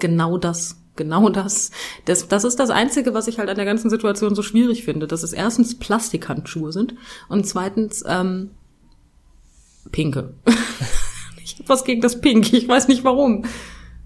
[0.00, 0.76] Genau das.
[0.96, 1.70] Genau das.
[2.04, 2.26] das.
[2.26, 5.22] Das ist das Einzige, was ich halt an der ganzen Situation so schwierig finde, dass
[5.22, 6.94] es erstens Plastikhandschuhe sind
[7.28, 8.50] und zweitens ähm,
[9.92, 10.34] pinke.
[11.44, 12.52] ich hab was gegen das Pink.
[12.52, 13.44] Ich weiß nicht warum.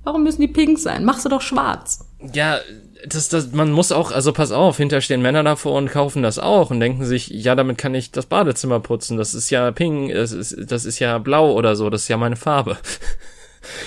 [0.03, 1.07] Warum müssen die pink sein?
[1.07, 2.07] Mach sie doch schwarz.
[2.35, 2.59] Ja,
[3.07, 6.39] das, das, man muss auch, also pass auf, hinter stehen Männer davor und kaufen das
[6.39, 9.17] auch und denken sich, ja, damit kann ich das Badezimmer putzen.
[9.17, 12.17] Das ist ja pink, das ist, das ist ja blau oder so, das ist ja
[12.17, 12.79] meine Farbe.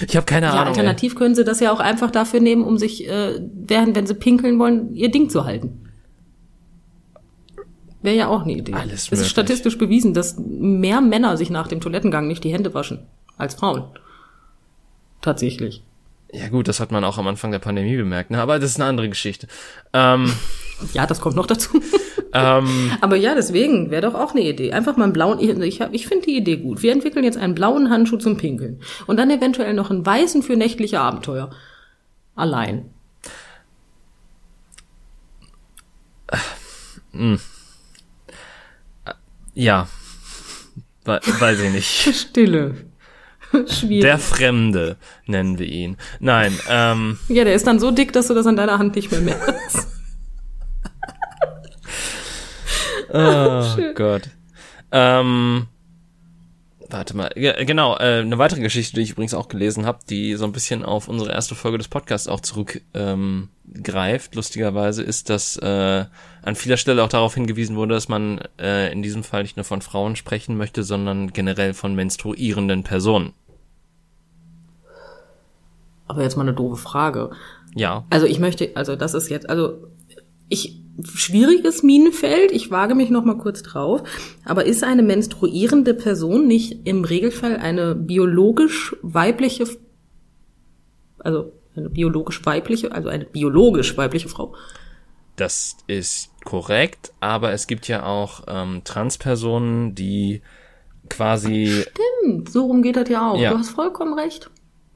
[0.07, 0.69] Ich habe keine ja, Ahnung.
[0.69, 1.17] Alternativ ey.
[1.19, 4.57] können sie das ja auch einfach dafür nehmen, um sich, äh, während, wenn sie pinkeln
[4.57, 5.87] wollen, ihr Ding zu halten.
[8.01, 8.73] Wäre ja auch eine Idee.
[8.73, 12.73] Alles es ist statistisch bewiesen, dass mehr Männer sich nach dem Toilettengang nicht die Hände
[12.73, 13.05] waschen
[13.37, 13.83] als Frauen.
[15.21, 15.83] Tatsächlich.
[16.31, 18.41] Ja gut, das hat man auch am Anfang der Pandemie bemerkt, ne?
[18.41, 19.47] aber das ist eine andere Geschichte.
[19.93, 20.31] Ähm,
[20.93, 21.81] ja, das kommt noch dazu.
[22.33, 24.73] ähm, aber ja, deswegen wäre doch auch eine Idee.
[24.73, 26.83] Einfach mal einen blauen, ich, ich finde die Idee gut.
[26.83, 30.57] Wir entwickeln jetzt einen blauen Handschuh zum Pinkeln und dann eventuell noch einen weißen für
[30.57, 31.49] nächtliche Abenteuer.
[32.35, 32.89] Allein.
[37.13, 37.39] Hm.
[39.53, 39.87] Ja,
[41.05, 42.15] weiß ich nicht.
[42.15, 42.75] Stille.
[43.67, 44.01] Schwierig.
[44.01, 45.97] Der Fremde nennen wir ihn.
[46.19, 47.17] Nein, ähm.
[47.27, 49.87] Ja, der ist dann so dick, dass du das an deiner Hand nicht mehr merkst.
[53.13, 54.29] oh Gott.
[54.91, 55.67] Ähm,
[56.89, 60.45] warte mal, genau, äh, eine weitere Geschichte, die ich übrigens auch gelesen habe, die so
[60.45, 63.49] ein bisschen auf unsere erste Folge des Podcasts auch zurückgreift, ähm,
[63.83, 66.05] greift, lustigerweise, ist, dass äh,
[66.41, 69.65] an vieler Stelle auch darauf hingewiesen wurde, dass man äh, in diesem Fall nicht nur
[69.65, 73.33] von Frauen sprechen möchte, sondern generell von menstruierenden Personen.
[76.07, 77.31] Aber jetzt mal eine doofe Frage.
[77.75, 78.05] Ja.
[78.09, 79.87] Also ich möchte, also das ist jetzt, also
[80.49, 84.01] ich schwieriges Minenfeld, ich wage mich noch mal kurz drauf,
[84.45, 89.67] aber ist eine menstruierende Person nicht im Regelfall eine biologisch weibliche
[91.19, 94.55] also eine biologisch weibliche, also eine biologisch weibliche Frau?
[95.35, 100.41] Das ist korrekt, aber es gibt ja auch ähm, Transpersonen, die
[101.09, 101.85] quasi.
[101.91, 103.39] Stimmt, so rum geht das ja auch.
[103.39, 103.51] Ja.
[103.51, 104.49] Du hast vollkommen recht.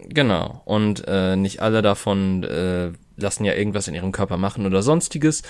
[0.10, 0.62] Genau.
[0.66, 5.44] Und äh, nicht alle davon äh, lassen ja irgendwas in ihrem Körper machen oder sonstiges.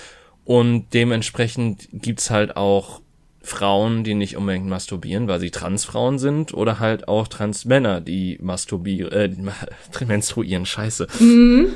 [0.44, 3.00] Und dementsprechend gibt's halt auch
[3.42, 9.12] Frauen, die nicht unbedingt masturbieren, weil sie Transfrauen sind, oder halt auch Transmänner, die masturbieren,
[9.12, 11.08] äh, menstruieren, scheiße.
[11.18, 11.68] Mhm.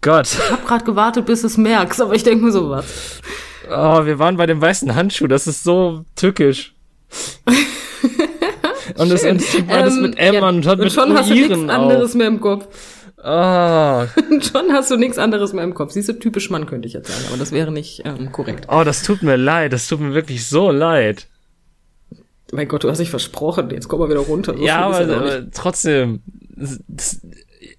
[0.00, 0.26] Gott.
[0.32, 3.20] Ich hab grad gewartet, bis du es merkst, aber ich denke mir so was.
[3.70, 6.74] Oh, wir waren bei dem weißen Handschuh, das ist so tückisch.
[8.98, 11.34] und das endet beides ähm, mit M ja, und hat und mit schon hast du
[11.34, 12.68] nichts anderes mehr im Kopf.
[13.24, 14.06] Ah.
[14.40, 15.92] Schon hast du nichts anderes mehr im Kopf.
[15.92, 18.66] Siehst du, typisch Mann könnte ich jetzt sagen, aber das wäre nicht ähm, korrekt.
[18.70, 19.72] Oh, das tut mir leid.
[19.72, 21.26] Das tut mir wirklich so leid.
[22.52, 23.70] Mein Gott, du hast dich versprochen.
[23.70, 24.54] Jetzt komm mal wieder runter.
[24.54, 26.20] So ja, aber, aber trotzdem.
[26.86, 27.22] Das,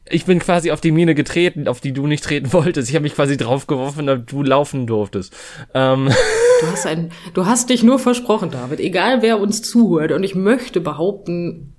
[0.07, 2.89] ich bin quasi auf die Mine getreten, auf die du nicht treten wolltest.
[2.89, 5.33] Ich habe mich quasi draufgeworfen, damit du laufen durftest.
[5.73, 6.09] Ähm.
[6.61, 8.79] Du hast ein, du hast dich nur versprochen, David.
[8.79, 10.13] Egal wer uns zuhört.
[10.13, 11.73] Und ich möchte behaupten,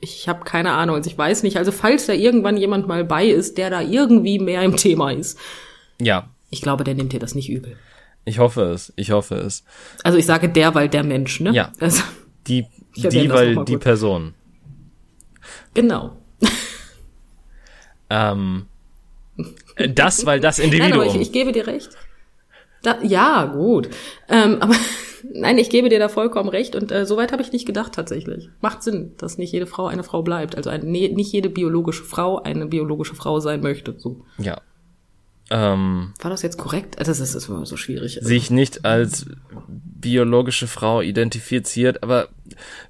[0.00, 1.56] ich habe keine Ahnung, also ich weiß nicht.
[1.56, 5.36] Also falls da irgendwann jemand mal bei ist, der da irgendwie mehr im Thema ist.
[6.00, 6.30] Ja.
[6.48, 7.76] Ich glaube, der nimmt dir das nicht übel.
[8.24, 8.92] Ich hoffe es.
[8.94, 9.64] Ich hoffe es.
[10.04, 11.50] Also ich sage der, weil der Mensch, ne?
[11.50, 11.72] Ja.
[11.80, 12.04] Also,
[12.46, 12.66] die,
[12.96, 14.34] die weil die Person.
[15.74, 16.16] Genau.
[18.10, 18.66] Ähm,
[19.94, 21.06] das, weil das Individuum.
[21.06, 21.90] Nein, ich, ich gebe dir recht.
[22.82, 23.88] Da, ja, gut.
[24.28, 24.74] Ähm, aber
[25.32, 28.48] Nein, ich gebe dir da vollkommen recht und äh, soweit habe ich nicht gedacht tatsächlich.
[28.60, 32.04] Macht Sinn, dass nicht jede Frau eine Frau bleibt, also ein, nee, nicht jede biologische
[32.04, 33.94] Frau eine biologische Frau sein möchte.
[33.98, 34.24] So.
[34.38, 34.60] Ja.
[35.50, 36.98] Ähm, War das jetzt korrekt?
[36.98, 38.16] Also das ist, das war so schwierig.
[38.18, 38.28] Also.
[38.28, 39.26] Sich nicht als
[39.68, 42.28] biologische Frau identifiziert, aber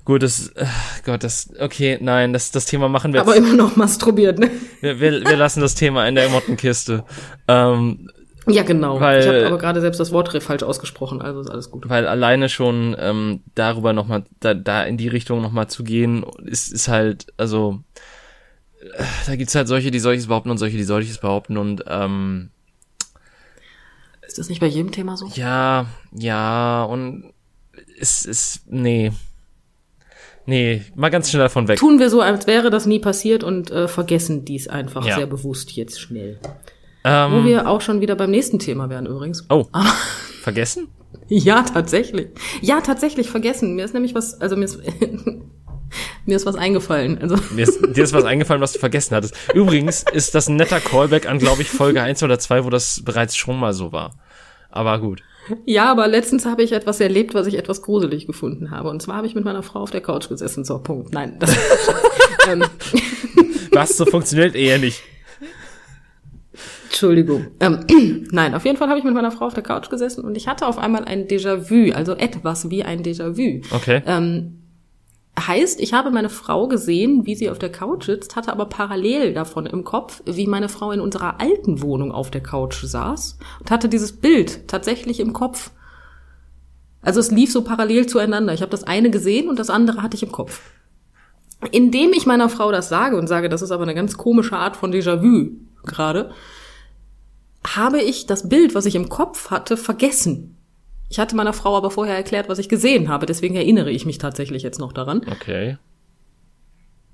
[0.05, 0.67] gut, das, äh,
[1.05, 3.45] Gott, das, okay, nein, das, das Thema machen wir Aber jetzt.
[3.45, 4.51] immer noch masturbiert, ne?
[4.81, 7.05] Wir, wir, wir lassen das Thema in der Mottenkiste.
[7.49, 8.11] Ähm,
[8.49, 9.01] ja, genau.
[9.01, 11.89] Weil, ich habe aber gerade selbst das Wort falsch ausgesprochen, also ist alles gut.
[11.89, 16.73] Weil alleine schon ähm, darüber nochmal, da, da in die Richtung nochmal zu gehen, ist,
[16.73, 17.83] ist halt, also
[18.81, 22.51] äh, da gibt's halt solche, die solches behaupten und solche, die solches behaupten und ähm,
[24.27, 25.31] Ist das nicht bei jedem Thema so?
[25.35, 27.33] Ja, ja, und
[27.99, 29.13] es ist, nee.
[30.51, 31.79] Nee, mal ganz schnell davon weg.
[31.79, 35.15] Tun wir so, als wäre das nie passiert und äh, vergessen dies einfach ja.
[35.15, 36.41] sehr bewusst jetzt schnell.
[37.05, 39.47] Ähm, Wo wir auch schon wieder beim nächsten Thema wären übrigens.
[39.49, 39.67] Oh.
[40.43, 40.89] vergessen?
[41.29, 42.31] Ja, tatsächlich.
[42.63, 43.77] Ja, tatsächlich vergessen.
[43.77, 44.81] Mir ist nämlich was, also mir ist,
[46.27, 47.19] mir ist was eingefallen.
[47.19, 47.37] Also.
[47.55, 49.37] Mir ist, dir ist was eingefallen, was du vergessen hattest.
[49.55, 53.05] Übrigens ist das ein netter Callback an, glaube ich, Folge 1 oder 2, wo das
[53.05, 54.17] bereits schon mal so war.
[54.69, 55.23] Aber gut.
[55.65, 58.89] Ja, aber letztens habe ich etwas erlebt, was ich etwas gruselig gefunden habe.
[58.89, 60.65] Und zwar habe ich mit meiner Frau auf der Couch gesessen.
[60.65, 61.13] So, Punkt.
[61.13, 61.37] Nein.
[61.39, 61.57] Das,
[62.49, 62.65] ähm.
[63.73, 65.03] Was, so funktioniert eher nicht.
[66.91, 67.47] Entschuldigung.
[67.61, 67.87] Ähm,
[68.31, 70.49] nein, auf jeden Fall habe ich mit meiner Frau auf der Couch gesessen und ich
[70.49, 73.63] hatte auf einmal ein Déjà-vu, also etwas wie ein Déjà-vu.
[73.75, 74.03] Okay.
[74.07, 74.60] Ähm,
[75.39, 79.33] heißt, ich habe meine Frau gesehen, wie sie auf der Couch sitzt, hatte aber parallel
[79.33, 83.71] davon im Kopf, wie meine Frau in unserer alten Wohnung auf der Couch saß und
[83.71, 85.71] hatte dieses Bild tatsächlich im Kopf.
[87.03, 88.53] Also es lief so parallel zueinander.
[88.53, 90.61] Ich habe das eine gesehen und das andere hatte ich im Kopf.
[91.71, 94.77] Indem ich meiner Frau das sage und sage, das ist aber eine ganz komische Art
[94.77, 95.53] von Déjà-vu
[95.85, 96.31] gerade,
[97.67, 100.57] habe ich das Bild, was ich im Kopf hatte, vergessen.
[101.11, 104.19] Ich hatte meiner Frau aber vorher erklärt, was ich gesehen habe, deswegen erinnere ich mich
[104.19, 105.23] tatsächlich jetzt noch daran.
[105.29, 105.77] Okay.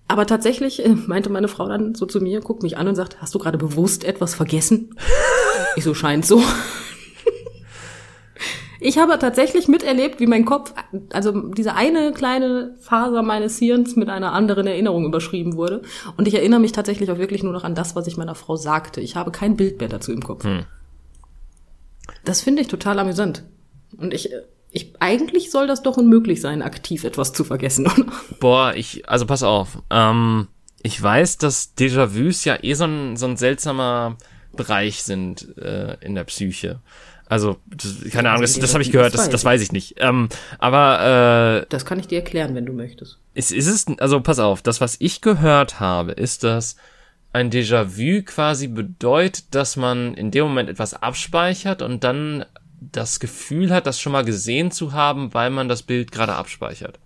[0.06, 3.20] Aber tatsächlich äh, meinte meine Frau dann so zu mir, guckt mich an und sagt,
[3.22, 4.94] hast du gerade bewusst etwas vergessen?
[5.76, 6.42] ich so scheint so.
[8.78, 10.74] Ich habe tatsächlich miterlebt, wie mein Kopf,
[11.10, 15.80] also diese eine kleine Faser meines Hirns mit einer anderen Erinnerung überschrieben wurde.
[16.18, 18.54] Und ich erinnere mich tatsächlich auch wirklich nur noch an das, was ich meiner Frau
[18.56, 19.00] sagte.
[19.00, 20.44] Ich habe kein Bild mehr dazu im Kopf.
[20.44, 20.66] Hm.
[22.24, 23.42] Das finde ich total amüsant.
[23.98, 24.30] Und ich,
[24.70, 28.06] ich, eigentlich soll das doch unmöglich sein, aktiv etwas zu vergessen, oder?
[28.40, 29.82] Boah, ich, also pass auf.
[29.90, 30.48] Ähm,
[30.82, 34.16] ich weiß, dass Déjà-vus ja eh so ein, so ein seltsamer
[34.54, 36.80] Bereich sind äh, in der Psyche.
[37.28, 39.96] Also, das, keine Ahnung, das, das habe ich gehört, das, das weiß ich nicht.
[39.98, 40.28] Ähm,
[40.58, 43.18] aber äh, Das kann ich dir erklären, wenn du möchtest.
[43.34, 46.76] Ist, ist es, also pass auf, das, was ich gehört habe, ist, dass
[47.32, 52.44] ein Déjà-vu quasi bedeutet, dass man in dem Moment etwas abspeichert und dann
[52.92, 56.98] das Gefühl hat, das schon mal gesehen zu haben, weil man das Bild gerade abspeichert.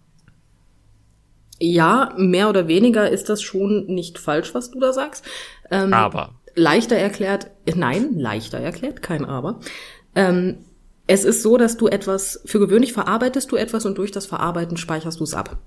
[1.59, 5.25] Ja, mehr oder weniger ist das schon nicht falsch, was du da sagst.
[5.71, 6.35] Ähm, aber.
[6.55, 9.61] Leichter erklärt, nein, leichter erklärt, kein Aber.
[10.14, 10.64] Ähm,
[11.07, 14.77] es ist so, dass du etwas, für gewöhnlich verarbeitest du etwas und durch das Verarbeiten
[14.77, 15.59] speicherst du es ab.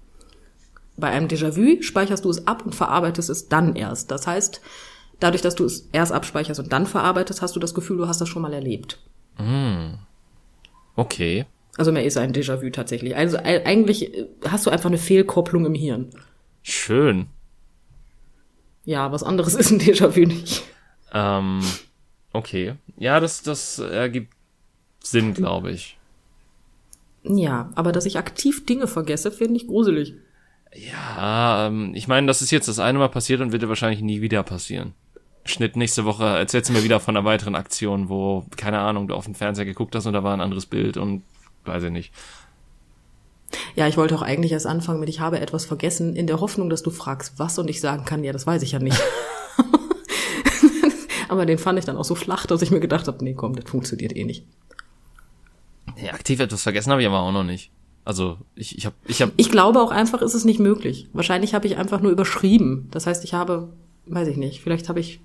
[0.97, 4.11] Bei einem Déjà-vu speicherst du es ab und verarbeitest es dann erst.
[4.11, 4.61] Das heißt,
[5.19, 8.21] dadurch, dass du es erst abspeicherst und dann verarbeitest, hast du das Gefühl, du hast
[8.21, 8.99] das schon mal erlebt.
[9.37, 9.95] Mm.
[10.95, 11.45] Okay.
[11.77, 13.15] Also mehr ist ein Déjà-vu tatsächlich.
[13.15, 14.11] Also eigentlich
[14.47, 16.09] hast du einfach eine Fehlkopplung im Hirn.
[16.61, 17.27] Schön.
[18.85, 20.63] Ja, was anderes ist ein Déjà-vu nicht.
[21.13, 21.61] Ähm,
[22.33, 22.73] Okay.
[22.97, 24.33] Ja, das, das ergibt
[25.01, 25.97] Sinn, glaube ich.
[27.23, 30.15] Ja, aber dass ich aktiv Dinge vergesse, finde ich gruselig.
[30.75, 34.01] Ja, ähm, ich meine, das ist jetzt das eine Mal passiert und wird ja wahrscheinlich
[34.01, 34.93] nie wieder passieren.
[35.45, 39.15] Schnitt nächste Woche erzählst du mir wieder von einer weiteren Aktion, wo, keine Ahnung, du
[39.15, 41.23] auf den Fernseher geguckt hast und da war ein anderes Bild und
[41.65, 42.13] weiß ich nicht.
[43.75, 46.69] Ja, ich wollte auch eigentlich erst anfangen mit, ich habe etwas vergessen, in der Hoffnung,
[46.69, 49.01] dass du fragst, was und ich sagen kann, ja, das weiß ich ja nicht.
[51.29, 53.55] Aber den fand ich dann auch so flach, dass ich mir gedacht habe, nee, komm,
[53.55, 54.45] das funktioniert eh nicht.
[55.95, 57.71] Nee, aktiv etwas vergessen habe ich aber auch noch nicht.
[58.05, 61.07] Also ich, ich habe ich hab Ich glaube auch einfach, ist es nicht möglich.
[61.13, 62.87] Wahrscheinlich habe ich einfach nur überschrieben.
[62.91, 63.69] Das heißt, ich habe,
[64.05, 65.21] weiß ich nicht, vielleicht habe ich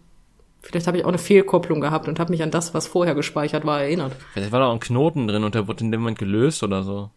[0.69, 3.65] Vielleicht habe ich auch eine Fehlkopplung gehabt und habe mich an das, was vorher gespeichert
[3.65, 4.13] war, erinnert.
[4.35, 6.83] Vielleicht war da auch ein Knoten drin und der wurde in dem Moment gelöst oder
[6.83, 7.09] so.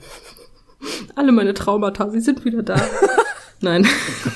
[1.16, 2.80] Alle meine Traumata, sie sind wieder da.
[3.60, 3.86] Nein.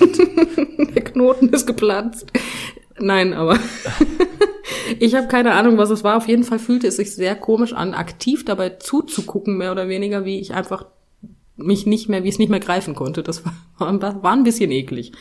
[0.94, 2.30] der Knoten ist geplatzt.
[2.98, 3.58] Nein, aber
[4.98, 6.18] ich habe keine Ahnung, was es war.
[6.18, 10.26] Auf jeden Fall fühlte es sich sehr komisch an, aktiv dabei zuzugucken, mehr oder weniger,
[10.26, 10.84] wie ich einfach
[11.56, 13.22] mich nicht mehr, wie ich es nicht mehr greifen konnte.
[13.22, 13.54] Das war,
[14.22, 15.12] war ein bisschen eklig.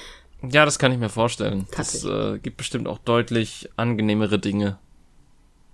[0.42, 1.66] Ja, das kann ich mir vorstellen.
[1.76, 4.78] Das äh, gibt bestimmt auch deutlich angenehmere Dinge,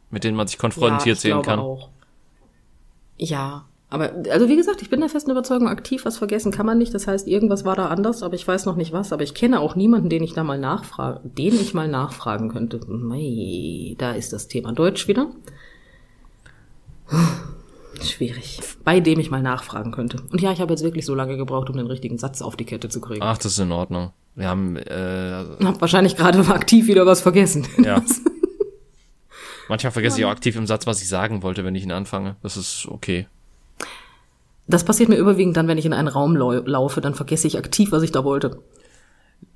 [0.10, 1.60] mit denen man sich konfrontiert ja, sehen kann.
[1.60, 1.90] Auch.
[3.18, 6.80] Ja, aber also wie gesagt, ich bin der festen Überzeugung, aktiv was vergessen kann man
[6.80, 6.96] nicht.
[6.96, 9.14] Das heißt, irgendwas war da anders, aber ich weiß noch nicht was.
[9.14, 12.80] Aber ich kenne auch niemanden, den ich da mal nachfrage, den ich mal nachfragen könnte.
[12.88, 15.28] Mei, da ist das Thema Deutsch wieder.
[18.02, 18.62] Schwierig.
[18.84, 20.24] Bei dem ich mal nachfragen könnte.
[20.32, 22.66] Und ja, ich habe jetzt wirklich so lange gebraucht, um den richtigen Satz auf die
[22.66, 23.22] Kette zu kriegen.
[23.22, 24.12] Ach, das ist in Ordnung.
[24.36, 27.68] Wir haben äh, hab wahrscheinlich gerade aktiv wieder was vergessen.
[27.84, 28.02] Ja.
[29.70, 32.36] Manchmal vergesse ich auch aktiv im Satz, was ich sagen wollte, wenn ich ihn anfange.
[32.42, 33.28] Das ist okay.
[34.68, 37.58] Das passiert mir überwiegend dann, wenn ich in einen Raum lau laufe, dann vergesse ich
[37.58, 38.62] aktiv, was ich da wollte.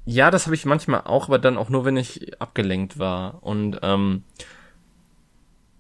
[0.05, 3.43] Ja, das habe ich manchmal auch, aber dann auch nur, wenn ich abgelenkt war.
[3.43, 4.23] Und ähm,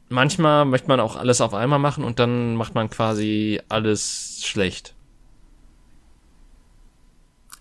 [0.09, 4.93] manchmal möchte man auch alles auf einmal machen und dann macht man quasi alles schlecht.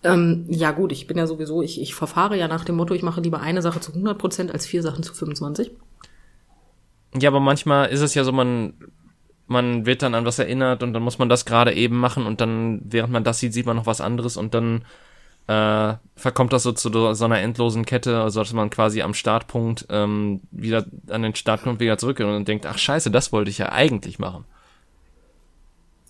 [0.06, 3.02] Ähm, ja gut, ich bin ja sowieso, ich, ich verfahre ja nach dem Motto, ich
[3.02, 5.72] mache lieber eine Sache zu 100 Prozent als vier Sachen zu 25.
[7.18, 8.74] Ja, aber manchmal ist es ja so, man,
[9.46, 12.40] man wird dann an was erinnert und dann muss man das gerade eben machen und
[12.40, 14.84] dann, während man das sieht, sieht man noch was anderes und dann
[15.48, 19.86] äh, verkommt das so zu so einer endlosen Kette, also dass man quasi am Startpunkt
[19.90, 23.72] ähm, wieder an den Startpunkt wieder zurückgeht und denkt, ach scheiße, das wollte ich ja
[23.72, 24.44] eigentlich machen.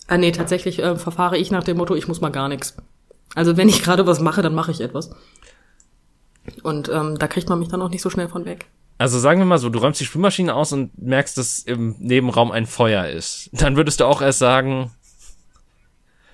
[0.07, 2.77] Ah nee, tatsächlich äh, verfahre ich nach dem Motto, ich muss mal gar nichts.
[3.35, 5.11] Also wenn ich gerade was mache, dann mache ich etwas.
[6.63, 8.67] Und ähm, da kriegt man mich dann auch nicht so schnell von weg.
[8.97, 12.51] Also sagen wir mal so, du räumst die Spülmaschine aus und merkst, dass im Nebenraum
[12.51, 13.49] ein Feuer ist.
[13.51, 14.91] Dann würdest du auch erst sagen,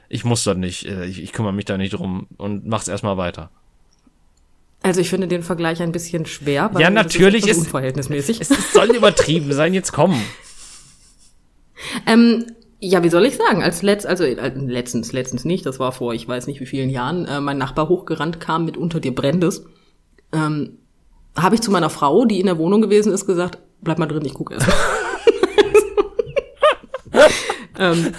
[0.07, 3.17] ich muss da nicht, äh, ich, ich kümmere mich da nicht drum und mach's erstmal
[3.17, 3.49] weiter.
[4.81, 8.41] Also ich finde den Vergleich ein bisschen schwer, weil ja, natürlich ist, ist unverhältnismäßig.
[8.41, 10.21] Es, es soll übertrieben sein, jetzt kommen.
[12.07, 12.45] Ähm,
[12.83, 13.63] ja, wie soll ich sagen?
[13.63, 16.89] Als letzt, also äh, letztens, letztens nicht, das war vor ich weiß nicht wie vielen
[16.89, 19.65] Jahren, äh, mein Nachbar hochgerannt kam mit unter dir brennendes.
[20.33, 20.79] Ähm,
[21.35, 24.25] habe ich zu meiner Frau, die in der Wohnung gewesen ist, gesagt, bleib mal drin,
[24.25, 24.67] ich gucke erst.
[27.79, 28.13] ähm,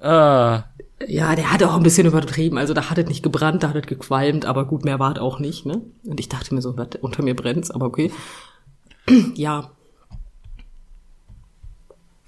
[0.00, 0.64] ah.
[1.06, 2.58] Ja, der hatte auch ein bisschen übertrieben.
[2.58, 5.20] Also da hat es nicht gebrannt, da hat es gequalmt, aber gut, mehr war es
[5.20, 5.64] auch nicht.
[5.64, 5.82] Ne?
[6.04, 8.10] Und ich dachte mir so, unter mir brennt's, aber okay.
[9.34, 9.70] ja,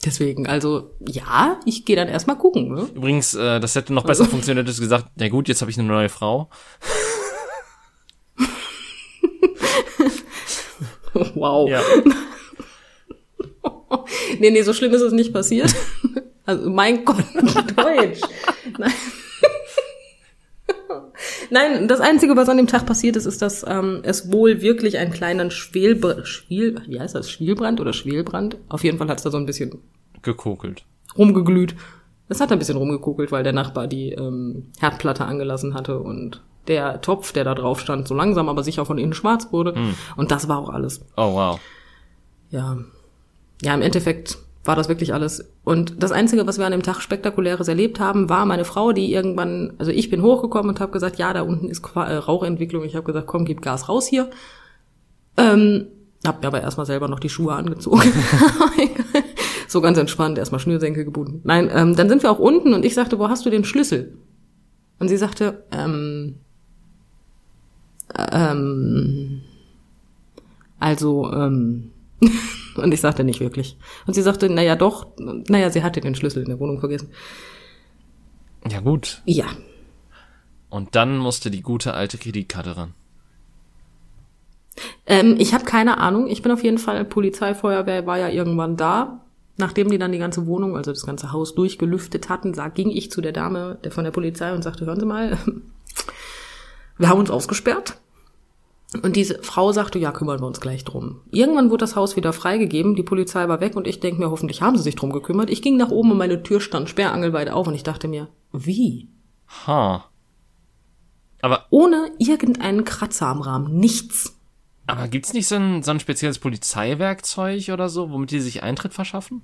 [0.04, 2.74] Deswegen, also ja, ich gehe dann erstmal gucken.
[2.74, 2.88] Ne?
[2.94, 4.30] Übrigens, äh, das hätte noch besser also.
[4.32, 6.48] funktioniert, hättest du gesagt, na gut, jetzt habe ich eine neue Frau.
[11.34, 11.68] wow.
[11.68, 11.82] Ja.
[14.38, 15.74] nee, nee, so schlimm ist es nicht passiert.
[16.46, 17.26] Also mein Gott,
[17.76, 18.20] Deutsch.
[18.78, 18.92] Nein.
[21.50, 24.98] Nein, das Einzige, was an dem Tag passiert ist, ist, dass ähm, es wohl wirklich
[24.98, 28.56] einen kleinen Schwelbrand, Schwiel, wie heißt das, Schwielbrand oder Schwelbrand?
[28.68, 29.78] Auf jeden Fall hat es da so ein bisschen
[30.22, 30.84] gekokelt.
[31.16, 31.74] Rumgeglüht.
[32.28, 37.00] Es hat ein bisschen rumgekokelt, weil der Nachbar die ähm, Herdplatte angelassen hatte und der
[37.00, 39.72] Topf, der da drauf stand, so langsam aber sicher von innen schwarz wurde.
[39.72, 39.94] Mm.
[40.16, 41.04] Und das war auch alles.
[41.16, 41.60] Oh, wow.
[42.50, 42.78] Ja.
[43.62, 44.38] Ja, im Endeffekt
[44.70, 45.52] war das wirklich alles.
[45.64, 49.12] Und das Einzige, was wir an dem Tag Spektakuläres erlebt haben, war meine Frau, die
[49.12, 52.84] irgendwann, also ich bin hochgekommen und habe gesagt, ja, da unten ist äh, Rauchentwicklung.
[52.84, 54.30] Ich habe gesagt, komm, gib Gas raus hier.
[55.36, 55.88] Ähm,
[56.24, 58.12] hab mir aber erstmal selber noch die Schuhe angezogen.
[59.66, 61.40] so ganz entspannt, erstmal Schnürsenkel gebunden.
[61.42, 64.16] Nein, ähm, dann sind wir auch unten und ich sagte, wo hast du den Schlüssel?
[65.00, 66.36] Und sie sagte, ähm,
[68.16, 69.40] ähm,
[70.78, 71.90] also, ähm,
[72.80, 73.76] Und ich sagte nicht wirklich.
[74.06, 77.10] Und sie sagte, naja doch, naja, sie hatte den Schlüssel in der Wohnung vergessen.
[78.68, 79.22] Ja gut.
[79.24, 79.46] Ja.
[80.68, 82.94] Und dann musste die gute alte Kreditkarte ran.
[85.06, 86.28] Ähm, ich habe keine Ahnung.
[86.28, 89.20] Ich bin auf jeden Fall, Polizei, Feuerwehr war ja irgendwann da.
[89.56, 93.10] Nachdem die dann die ganze Wohnung, also das ganze Haus durchgelüftet hatten, sag, ging ich
[93.10, 95.36] zu der Dame der von der Polizei und sagte, hören Sie mal,
[96.98, 97.98] wir haben uns ausgesperrt.
[99.02, 101.20] Und diese Frau sagte, ja, kümmern wir uns gleich drum.
[101.30, 104.62] Irgendwann wurde das Haus wieder freigegeben, die Polizei war weg und ich denke mir, hoffentlich
[104.62, 105.48] haben sie sich drum gekümmert.
[105.48, 109.08] Ich ging nach oben und meine Tür stand sperrangelweit auf und ich dachte mir, wie?
[109.66, 110.04] Ha.
[111.40, 114.36] Aber, Ohne irgendeinen Kratzer am Rahmen, nichts.
[114.88, 118.92] aber gibt's nicht so ein, so ein spezielles Polizeiwerkzeug oder so, womit die sich Eintritt
[118.92, 119.42] verschaffen?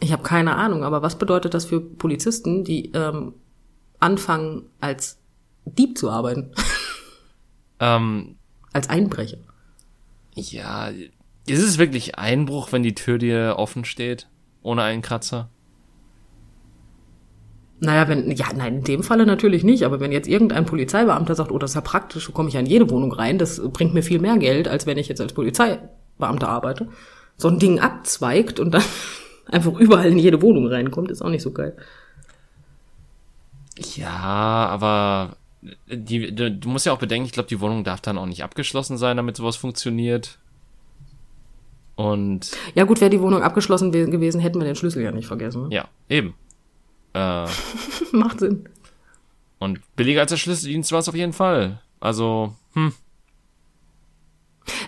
[0.00, 3.34] Ich habe keine Ahnung, aber was bedeutet das für Polizisten, die ähm,
[4.00, 5.18] anfangen als
[5.64, 6.52] Dieb zu arbeiten,
[7.82, 8.36] Ähm,
[8.72, 9.38] als Einbrecher?
[10.34, 10.88] ja,
[11.46, 14.28] ist es wirklich Einbruch, wenn die Tür dir offen steht?
[14.62, 15.50] Ohne einen Kratzer?
[17.80, 21.50] Naja, wenn, ja, nein, in dem Falle natürlich nicht, aber wenn jetzt irgendein Polizeibeamter sagt,
[21.50, 23.92] oh, das ist ja praktisch, so komme ich ja in jede Wohnung rein, das bringt
[23.92, 26.88] mir viel mehr Geld, als wenn ich jetzt als Polizeibeamter arbeite,
[27.36, 28.84] so ein Ding abzweigt und dann
[29.46, 31.76] einfach überall in jede Wohnung reinkommt, ist auch nicht so geil.
[33.96, 35.36] Ja, aber
[35.88, 38.42] die, du, du musst ja auch bedenken, ich glaube, die Wohnung darf dann auch nicht
[38.42, 40.38] abgeschlossen sein, damit sowas funktioniert.
[41.94, 45.26] Und Ja gut, wäre die Wohnung abgeschlossen we- gewesen, hätten wir den Schlüssel ja nicht
[45.26, 45.68] vergessen.
[45.68, 45.74] Ne?
[45.74, 46.34] ja, eben.
[47.14, 47.46] Äh,
[48.12, 48.68] Macht Sinn.
[49.58, 51.80] und billiger als der Schlüsseldienst war es auf jeden Fall.
[52.00, 52.92] Also, hm,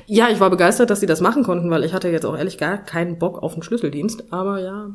[0.06, 2.58] Ja, ich war begeistert, dass sie das machen konnten, weil ich hatte jetzt auch ehrlich
[2.58, 4.32] gar keinen Bock auf den Schlüsseldienst.
[4.32, 4.88] Aber ja.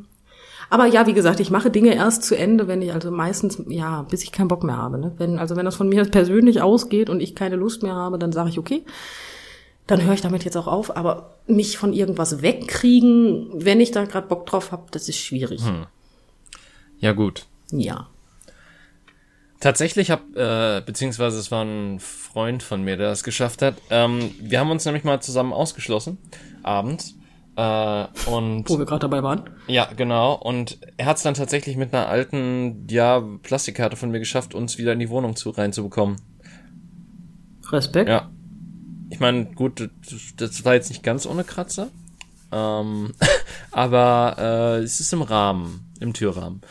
[0.70, 4.02] Aber ja, wie gesagt, ich mache Dinge erst zu Ende, wenn ich also meistens, ja,
[4.02, 4.98] bis ich keinen Bock mehr habe.
[4.98, 5.12] Ne?
[5.18, 8.30] Wenn, also wenn das von mir persönlich ausgeht und ich keine Lust mehr habe, dann
[8.30, 8.84] sage ich, okay,
[9.88, 10.96] dann höre ich damit jetzt auch auf.
[10.96, 15.60] Aber mich von irgendwas wegkriegen, wenn ich da gerade Bock drauf habe, das ist schwierig.
[17.00, 17.46] ja gut.
[17.72, 18.06] Ja.
[19.58, 23.74] Tatsächlich hab, äh, beziehungsweise es war ein Freund von mir, der das geschafft hat.
[23.90, 26.16] Ähm, wir haben uns nämlich mal zusammen ausgeschlossen,
[26.62, 27.16] abends.
[27.60, 29.50] Äh, und Wo wir gerade dabei waren.
[29.66, 30.32] ja, genau.
[30.34, 34.78] Und er hat es dann tatsächlich mit einer alten, ja, Plastikkarte von mir geschafft, uns
[34.78, 36.16] wieder in die Wohnung zu reinzubekommen.
[37.70, 38.08] Respekt.
[38.08, 38.30] Ja.
[39.10, 39.90] Ich meine, gut,
[40.36, 41.88] das- war jetzt nicht ganz ohne Kratzer.
[42.50, 43.12] Ähm,
[43.72, 46.62] aber äh, es ist im Rahmen, im Türrahmen.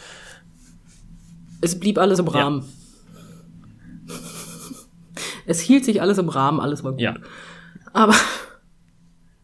[1.61, 2.65] Es blieb alles im Rahmen.
[5.45, 7.01] Es hielt sich alles im Rahmen, alles war gut.
[7.01, 7.15] Ja.
[7.93, 8.15] Aber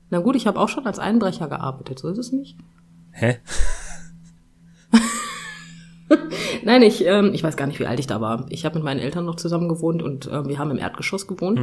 [0.10, 2.58] na gut, ich habe auch schon als Einbrecher gearbeitet, so ist es nicht.
[3.12, 3.38] Hä?
[6.64, 8.45] Nein, ich, ähm, ich weiß gar nicht, wie alt ich da war.
[8.49, 11.60] Ich habe mit meinen Eltern noch zusammen gewohnt und ähm, wir haben im Erdgeschoss gewohnt.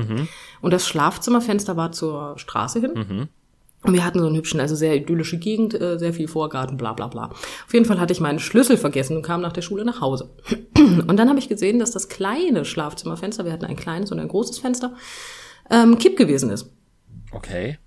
[0.61, 2.93] Und das Schlafzimmerfenster war zur Straße hin.
[3.84, 6.93] Und wir hatten so einen hübschen, also sehr idyllische Gegend, äh, sehr viel Vorgarten, bla
[6.93, 7.30] bla bla.
[7.30, 10.30] Auf jeden Fall hatte ich meinen Schlüssel vergessen und kam nach der Schule nach Hause.
[10.76, 14.28] Und dann habe ich gesehen, dass das kleine Schlafzimmerfenster, wir hatten ein kleines und ein
[14.28, 14.95] großes Fenster,
[15.70, 16.72] ähm, kipp gewesen ist.
[17.32, 17.78] Okay.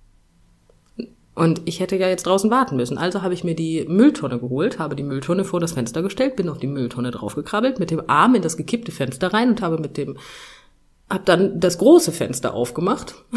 [1.36, 2.96] Und ich hätte ja jetzt draußen warten müssen.
[2.96, 6.48] Also habe ich mir die Mülltonne geholt, habe die Mülltonne vor das Fenster gestellt, bin
[6.48, 9.98] auf die Mülltonne draufgekrabbelt, mit dem Arm in das gekippte Fenster rein und habe mit
[9.98, 10.16] dem,
[11.10, 13.14] hab dann das große Fenster aufgemacht.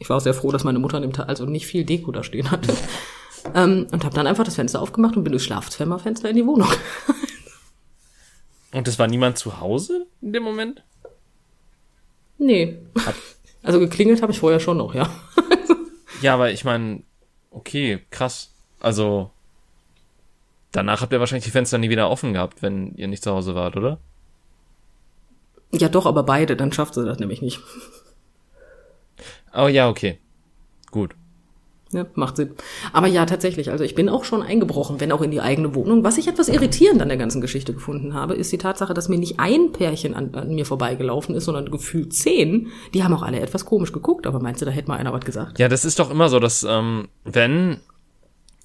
[0.00, 2.12] Ich war auch sehr froh, dass meine Mutter an dem Tag also nicht viel Deko
[2.12, 2.72] da stehen hatte.
[3.56, 6.68] ähm, und habe dann einfach das Fenster aufgemacht und bin durchs Schlafzimmerfenster in die Wohnung.
[8.72, 10.84] Und es war niemand zu Hause in dem Moment?
[12.38, 12.78] nee.
[13.64, 15.10] Also geklingelt habe ich vorher schon noch, ja.
[16.20, 17.02] Ja, aber ich meine,
[17.50, 18.50] okay, krass.
[18.80, 19.30] Also,
[20.72, 23.54] danach habt ihr wahrscheinlich die Fenster nie wieder offen gehabt, wenn ihr nicht zu Hause
[23.54, 23.98] wart, oder?
[25.72, 27.60] Ja doch, aber beide, dann schafft sie das nämlich nicht.
[29.54, 30.18] Oh ja, okay.
[30.90, 31.14] Gut.
[31.90, 32.50] Ja, macht Sinn.
[32.92, 33.70] Aber ja, tatsächlich.
[33.70, 36.04] Also ich bin auch schon eingebrochen, wenn auch in die eigene Wohnung.
[36.04, 39.16] Was ich etwas irritierend an der ganzen Geschichte gefunden habe, ist die Tatsache, dass mir
[39.16, 42.68] nicht ein Pärchen an, an mir vorbeigelaufen ist, sondern gefühlt zehn.
[42.92, 45.24] Die haben auch alle etwas komisch geguckt, aber meinst du, da hätte mal einer was
[45.24, 45.58] gesagt?
[45.58, 47.78] Ja, das ist doch immer so, dass ähm, wenn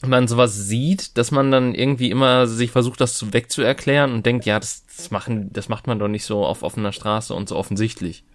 [0.06, 4.44] man sowas sieht, dass man dann irgendwie immer sich versucht, das zu- wegzuerklären und denkt,
[4.46, 7.56] ja, das, das machen, das macht man doch nicht so auf offener Straße und so
[7.56, 8.26] offensichtlich.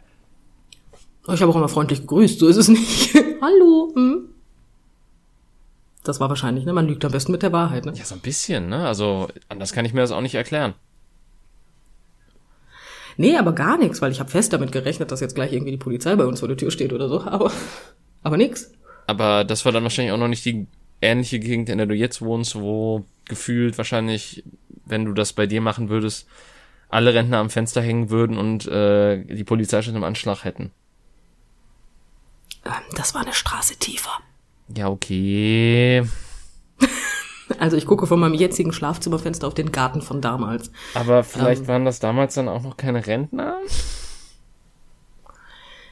[1.31, 3.13] Ich habe auch immer freundlich gegrüßt, so ist es nicht.
[3.43, 3.93] Hallo.
[3.95, 4.29] Hm?
[6.09, 6.73] Das war wahrscheinlich, ne?
[6.73, 7.93] Man lügt am besten mit der Wahrheit, ne?
[7.95, 8.87] Ja, so ein bisschen, ne?
[8.87, 10.73] Also anders kann ich mir das auch nicht erklären.
[13.19, 15.77] Nee, aber gar nichts, weil ich habe fest damit gerechnet, dass jetzt gleich irgendwie die
[15.77, 17.21] Polizei bei uns vor der Tür steht oder so.
[17.27, 17.53] Aber,
[18.23, 18.73] aber nix.
[19.07, 20.67] Aber das war dann wahrscheinlich auch noch nicht die
[21.03, 24.45] ähnliche Gegend, in der du jetzt wohnst, wo gefühlt wahrscheinlich,
[24.87, 26.27] wenn du das bei dir machen würdest,
[26.89, 30.71] alle Rentner am Fenster hängen würden und äh, die Polizei schon im Anschlag hätten.
[32.65, 34.23] Ähm, Das war eine Straße tiefer.
[34.77, 36.05] Ja, okay.
[37.59, 40.71] Also ich gucke von meinem jetzigen Schlafzimmerfenster auf den Garten von damals.
[40.95, 43.57] Aber vielleicht waren das damals dann auch noch keine Rentner?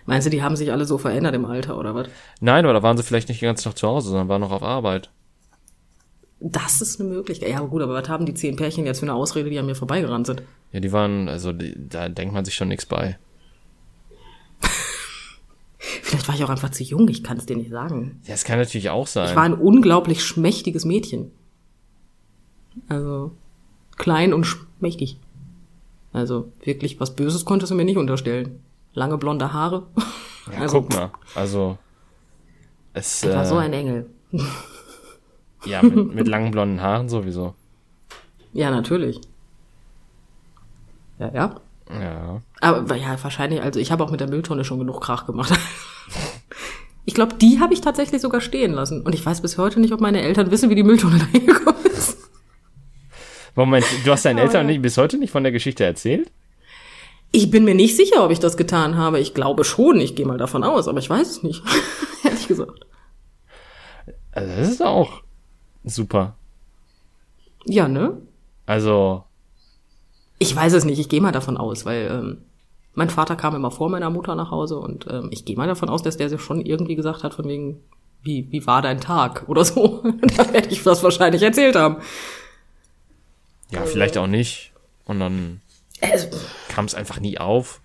[0.05, 2.09] Meinst du, die haben sich alle so verändert im Alter oder was?
[2.41, 4.63] Nein, oder waren sie vielleicht nicht den ganzen Tag zu Hause, sondern waren noch auf
[4.63, 5.11] Arbeit?
[6.39, 7.49] Das ist eine Möglichkeit.
[7.51, 9.75] Ja, gut, aber was haben die zehn Pärchen jetzt für eine Ausrede, die an mir
[9.75, 10.43] vorbeigerannt sind?
[10.73, 13.19] Ja, die waren, also die, da denkt man sich schon nichts bei.
[16.27, 18.21] Vielleicht war ich auch einfach zu jung, ich kann es dir nicht sagen.
[18.25, 19.29] Ja, es kann natürlich auch sein.
[19.29, 21.31] Ich war ein unglaublich schmächtiges Mädchen.
[22.89, 23.31] Also
[23.97, 25.21] klein und schmächtig.
[26.13, 28.61] Also wirklich was Böses konntest du mir nicht unterstellen.
[28.93, 29.87] Lange blonde Haare.
[30.53, 31.13] ja, also, guck mal.
[31.37, 31.79] Also
[32.93, 34.11] es Ich war äh, so ein Engel.
[35.65, 37.55] ja mit, mit langen blonden Haaren sowieso.
[38.53, 39.21] Ja, natürlich.
[41.21, 41.61] Ja, ja.
[41.89, 42.43] Ja.
[42.61, 45.57] Aber ja, wahrscheinlich, also ich habe auch mit der Mülltonne schon genug Krach gemacht.
[47.07, 49.01] Ich glaube, die habe ich tatsächlich sogar stehen lassen.
[49.03, 51.87] Und ich weiß bis heute nicht, ob meine Eltern wissen, wie die Mülltonne da hingekommen
[51.87, 52.19] ist.
[53.55, 56.31] Moment, du hast deinen Aber Eltern nicht, bis heute nicht von der Geschichte erzählt?
[57.33, 59.21] Ich bin mir nicht sicher, ob ich das getan habe.
[59.21, 61.63] Ich glaube schon, ich gehe mal davon aus, aber ich weiß es nicht.
[62.25, 62.87] Ehrlich gesagt.
[64.33, 65.23] Also das ist auch
[65.85, 66.37] super.
[67.67, 68.21] Ja, ne?
[68.67, 69.25] Also
[70.39, 72.39] Ich weiß es nicht, ich gehe mal davon aus, weil ähm,
[72.97, 75.89] mein Vater kam immer vor meiner Mutter nach Hause und ähm, ich gehe mal davon
[75.89, 77.81] aus, dass der sich schon irgendwie gesagt hat, von wegen,
[78.23, 80.03] wie, wie war dein Tag oder so.
[80.37, 81.99] da werde ich das wahrscheinlich erzählt haben.
[83.71, 84.73] ja, vielleicht auch nicht.
[85.05, 85.61] Und dann
[86.01, 86.29] Also,
[86.69, 87.81] kam es einfach nie auf.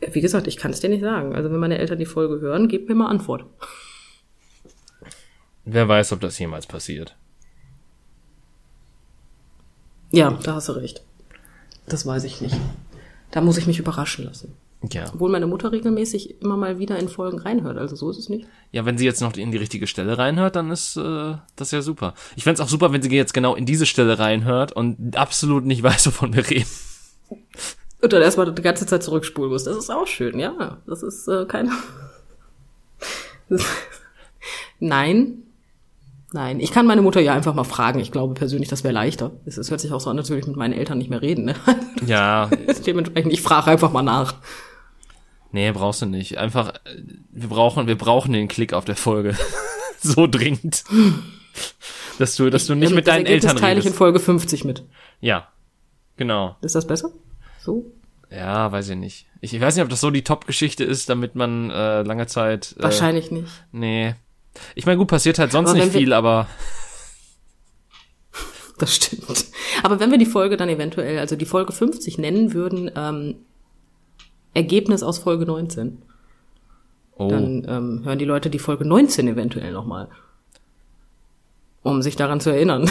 [0.00, 1.34] wie gesagt, ich kann es dir nicht sagen.
[1.36, 3.44] Also wenn meine Eltern die Folge hören, gebt mir mal Antwort.
[5.66, 7.16] Wer weiß, ob das jemals passiert.
[10.10, 11.04] Ja, da hast du recht.
[11.90, 12.56] Das weiß ich nicht.
[13.30, 14.54] Da muss ich mich überraschen lassen.
[14.90, 15.10] Ja.
[15.12, 18.46] Obwohl meine Mutter regelmäßig immer mal wieder in Folgen reinhört, also so ist es nicht.
[18.72, 21.82] Ja, wenn sie jetzt noch in die richtige Stelle reinhört, dann ist äh, das ja
[21.82, 22.14] super.
[22.34, 25.82] Ich fänd's auch super, wenn sie jetzt genau in diese Stelle reinhört und absolut nicht
[25.82, 26.70] weiß, wovon wir reden.
[28.00, 29.64] Und dann erstmal die ganze Zeit zurückspulen muss.
[29.64, 30.78] Das ist auch schön, ja.
[30.86, 31.72] Das ist äh, keine.
[33.50, 33.66] Das
[34.78, 35.42] Nein.
[36.32, 36.60] Nein.
[36.60, 37.98] Ich kann meine Mutter ja einfach mal fragen.
[37.98, 39.32] Ich glaube persönlich, das wäre leichter.
[39.46, 41.44] Es hört sich auch so an, als würde ich mit meinen Eltern nicht mehr reden.
[41.44, 41.56] Ne?
[42.06, 42.48] Ja,
[42.86, 44.34] Dementsprechend, ich frage einfach mal nach.
[45.50, 46.38] nee, brauchst du nicht.
[46.38, 47.02] Einfach, äh,
[47.32, 49.36] wir brauchen, wir brauchen den Klick auf der Folge.
[50.00, 50.84] so dringend.
[52.18, 53.98] Dass du, dass du nicht Ähm, mit deinen Ergebnis Eltern teile ich in redest.
[53.98, 54.84] Folge 50 mit.
[55.20, 55.48] Ja,
[56.16, 56.56] genau.
[56.62, 57.10] Ist das besser?
[57.60, 57.86] So?
[58.30, 59.26] Ja, weiß ich nicht.
[59.40, 62.76] Ich, ich weiß nicht, ob das so die Top-Geschichte ist, damit man äh, lange Zeit.
[62.78, 63.48] Äh, Wahrscheinlich nicht.
[63.72, 64.14] Nee.
[64.74, 66.48] Ich meine, gut, passiert halt sonst Aber nicht viel, aber
[68.80, 69.46] Das stimmt.
[69.82, 73.36] Aber wenn wir die Folge dann eventuell, also die Folge 50 nennen würden, ähm,
[74.54, 76.00] Ergebnis aus Folge 19,
[77.18, 80.08] oh, dann ähm, hören die Leute die Folge 19 eventuell nochmal.
[81.82, 82.90] Um sich daran zu erinnern.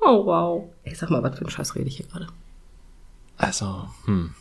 [0.00, 0.64] oh wow.
[0.84, 2.28] Ey, sag mal, was für ein Scheiß rede ich hier gerade?
[3.36, 4.34] also, hm.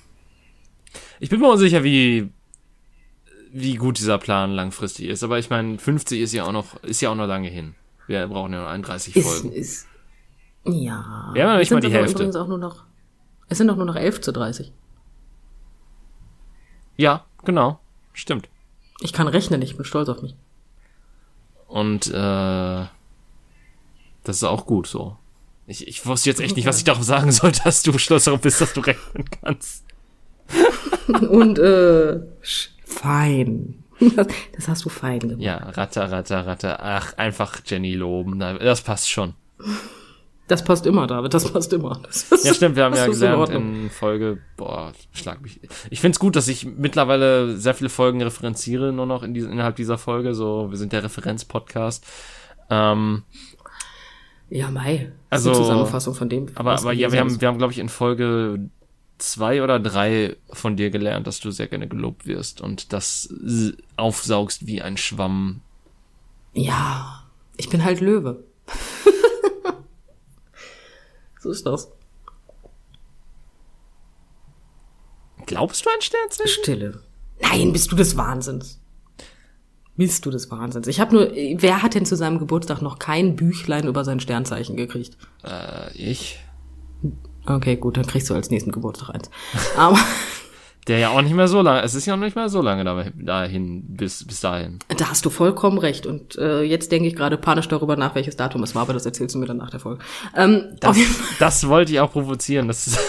[1.20, 2.32] Ich bin mir unsicher, wie
[3.52, 7.02] wie gut dieser Plan langfristig ist, aber ich meine, 50 ist ja auch noch ist
[7.02, 7.76] ja auch noch lange hin.
[8.08, 9.52] Wir brauchen ja noch 31 Ist, Folgen.
[9.52, 9.88] ist,
[10.66, 11.30] ja.
[11.34, 12.14] Wir haben noch nicht mal die Hälfte.
[12.16, 12.84] Übrigens auch nur noch,
[13.50, 14.72] es sind doch nur noch 11 zu 30.
[16.96, 17.80] Ja, genau.
[18.14, 18.50] Stimmt.
[19.02, 20.36] Ich kann rechnen, ich bin stolz auf mich.
[21.68, 22.86] Und äh,
[24.24, 25.18] das ist auch gut so.
[25.68, 28.42] Ich, ich wusste jetzt echt nicht, was ich darauf sagen soll, dass du stolz darauf
[28.42, 29.84] bist, dass du rechnen kannst.
[31.30, 32.22] Und äh,
[32.88, 33.84] fein.
[34.56, 35.40] Das, hast du fein gemacht.
[35.40, 36.78] Ja, ratter, ratter, ratter.
[36.80, 38.38] Ach, einfach Jenny loben.
[38.38, 39.34] Das passt schon.
[40.48, 42.00] Das passt immer, David, das passt immer.
[42.04, 43.74] Das ist, Ja, stimmt, wir haben ja in gelernt Ordnung.
[43.86, 45.60] in Folge, boah, schlag mich.
[45.90, 49.76] Ich find's gut, dass ich mittlerweile sehr viele Folgen referenziere, nur noch in diese, innerhalb
[49.78, 50.36] dieser Folge.
[50.36, 52.06] So, wir sind der Referenz-Podcast.
[52.70, 53.24] Ähm,
[54.50, 55.12] Ja, Mai.
[55.32, 56.46] Also, Zusammenfassung von dem.
[56.54, 58.70] aber, aber ja, wir haben, wir haben, glaube ich, in Folge
[59.18, 63.34] zwei oder drei von dir gelernt, dass du sehr gerne gelobt wirst und das
[63.96, 65.62] aufsaugst wie ein Schwamm.
[66.54, 67.24] Ja,
[67.58, 68.44] ich bin halt Löwe.
[71.40, 71.90] so ist das.
[75.46, 76.64] Glaubst du an Sternzeichen?
[76.64, 77.04] Stille.
[77.42, 78.80] Nein, bist du des Wahnsinns.
[79.96, 80.88] Bist du des Wahnsinns.
[80.88, 84.76] Ich habe nur, wer hat denn zu seinem Geburtstag noch kein Büchlein über sein Sternzeichen
[84.76, 85.18] gekriegt?
[85.44, 86.40] Äh, ich.
[87.48, 89.30] Okay, gut, dann kriegst du als nächsten Geburtstag eins.
[89.78, 89.98] Aber
[90.88, 92.84] Der ja auch nicht mehr so lange, es ist ja noch nicht mal so lange
[92.84, 94.80] da- dahin, bis, bis dahin.
[94.98, 96.06] da hast du vollkommen recht.
[96.06, 99.06] Und äh, jetzt denke ich gerade panisch darüber nach, welches Datum es war, aber das
[99.06, 100.04] erzählst du mir dann nach der Folge.
[100.36, 100.98] Ähm, Das,
[101.40, 102.68] das wollte ich auch provozieren.
[102.68, 102.98] Das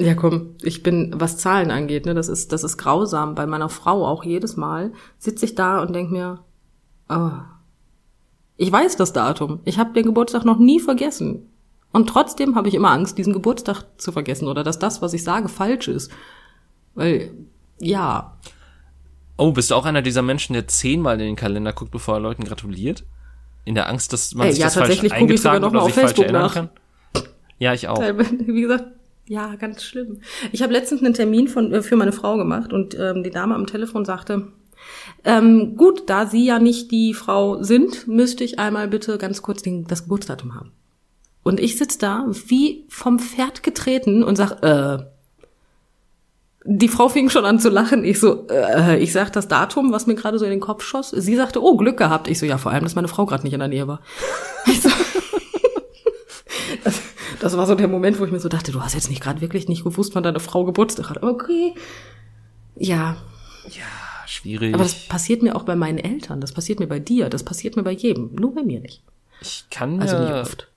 [0.00, 3.34] Ja, komm, ich bin, was Zahlen angeht, ne, das ist, das ist grausam.
[3.34, 6.38] Bei meiner Frau auch jedes Mal sitze ich da und denk mir,
[7.08, 7.30] oh,
[8.56, 9.58] ich weiß das Datum.
[9.64, 11.47] Ich habe den Geburtstag noch nie vergessen.
[11.92, 15.24] Und trotzdem habe ich immer Angst, diesen Geburtstag zu vergessen oder dass das, was ich
[15.24, 16.10] sage, falsch ist.
[16.94, 17.30] Weil,
[17.80, 18.38] ja,
[19.40, 22.20] Oh, bist du auch einer dieser Menschen, der zehnmal in den Kalender guckt, bevor er
[22.20, 23.04] Leuten gratuliert?
[23.64, 25.74] In der Angst, dass man Ey, sich ja, das falsch tatsächlich gucke ich sogar eingetragen
[25.74, 26.54] noch oder sich auf falsch Facebook erinnern nach.
[26.54, 26.70] kann?
[27.58, 28.00] Ja, ich auch.
[28.46, 28.86] Wie gesagt,
[29.26, 30.20] ja, ganz schlimm.
[30.50, 33.54] Ich habe letztens einen Termin von, äh, für meine Frau gemacht und ähm, die Dame
[33.54, 34.48] am Telefon sagte,
[35.22, 39.62] ähm, gut, da Sie ja nicht die Frau sind, müsste ich einmal bitte ganz kurz
[39.62, 40.72] den, das Geburtsdatum haben.
[41.42, 44.98] Und ich sitz da wie vom Pferd getreten und sag, äh,
[46.64, 48.04] die Frau fing schon an zu lachen.
[48.04, 51.10] Ich so, äh, ich sag das Datum, was mir gerade so in den Kopf schoss.
[51.10, 52.28] Sie sagte, oh, Glück gehabt.
[52.28, 54.00] Ich so, ja, vor allem, dass meine Frau gerade nicht in der Nähe war.
[54.66, 54.90] Ich so,
[56.84, 57.00] das,
[57.40, 59.40] das war so der Moment, wo ich mir so dachte, du hast jetzt nicht gerade
[59.40, 61.22] wirklich nicht gewusst, wann deine Frau Geburtstag hat.
[61.22, 61.72] Okay.
[62.76, 63.16] Ja,
[63.68, 64.74] Ja, schwierig.
[64.74, 66.40] aber das passiert mir auch bei meinen Eltern.
[66.42, 67.30] Das passiert mir bei dir.
[67.30, 68.34] Das passiert mir bei jedem.
[68.34, 69.02] Nur bei mir nicht.
[69.40, 70.68] ich kann Also nicht oft.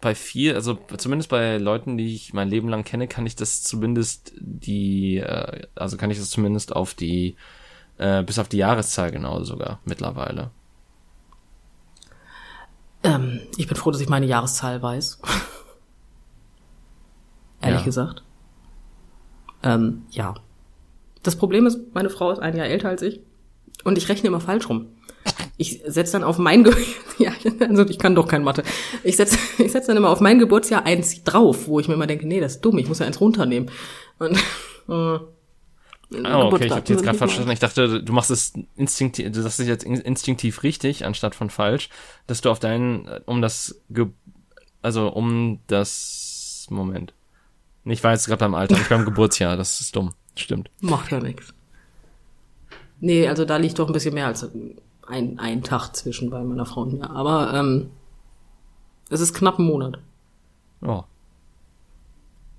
[0.00, 3.62] Bei viel, also zumindest bei Leuten, die ich mein Leben lang kenne, kann ich das
[3.62, 7.36] zumindest die, äh, also kann ich das zumindest auf die,
[7.98, 10.50] äh, bis auf die Jahreszahl genau sogar mittlerweile.
[13.02, 15.20] Ähm, ich bin froh, dass ich meine Jahreszahl weiß.
[17.62, 17.84] Ehrlich Ja.
[17.84, 18.22] gesagt.
[19.62, 20.34] Ähm, ja.
[21.22, 23.20] Das Problem ist, meine Frau ist ein Jahr älter als ich
[23.84, 24.88] und ich rechne immer falsch rum.
[25.56, 26.74] Ich setze dann auf mein Ge
[27.18, 28.62] ja, also ich kann doch kein Mathe.
[29.04, 32.06] Ich setze ich setz dann immer auf mein Geburtsjahr eins drauf, wo ich mir immer
[32.06, 33.70] denke, nee, das ist dumm, ich muss ja eins runternehmen.
[34.18, 34.36] Und
[34.88, 35.18] äh,
[36.24, 37.52] Ah, okay, ich habe jetzt gerade verstanden.
[37.52, 41.50] Ich dachte, du machst es instinktiv, du sagst es jetzt in- instinktiv richtig, anstatt von
[41.50, 41.88] falsch,
[42.26, 44.06] dass du auf deinen, äh, um das, Ge
[44.82, 47.14] also um das, Moment.
[47.84, 50.12] Ich war jetzt gerade beim Alter, nicht beim Geburtsjahr, das ist dumm.
[50.34, 50.70] Stimmt.
[50.80, 51.54] Macht ja nichts.
[53.00, 54.48] Nee, also da liegt doch ein bisschen mehr als
[55.06, 57.10] ein, ein Tag zwischen bei meiner Frau und mir.
[57.10, 57.90] Aber ähm,
[59.08, 59.98] es ist knapp ein Monat.
[60.82, 61.02] Oh.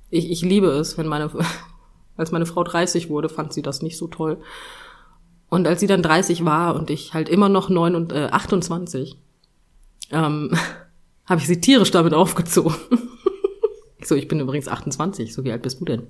[0.10, 1.32] Ich, ich liebe es, wenn meine,
[2.18, 4.38] als meine Frau 30 wurde, fand sie das nicht so toll.
[5.50, 9.18] Und als sie dann 30 war und ich halt immer noch 9 und, äh, 28,
[10.12, 10.52] ähm,
[11.26, 12.76] habe ich sie tierisch damit aufgezogen.
[13.98, 16.08] ich so, ich bin übrigens 28, so wie alt bist du denn?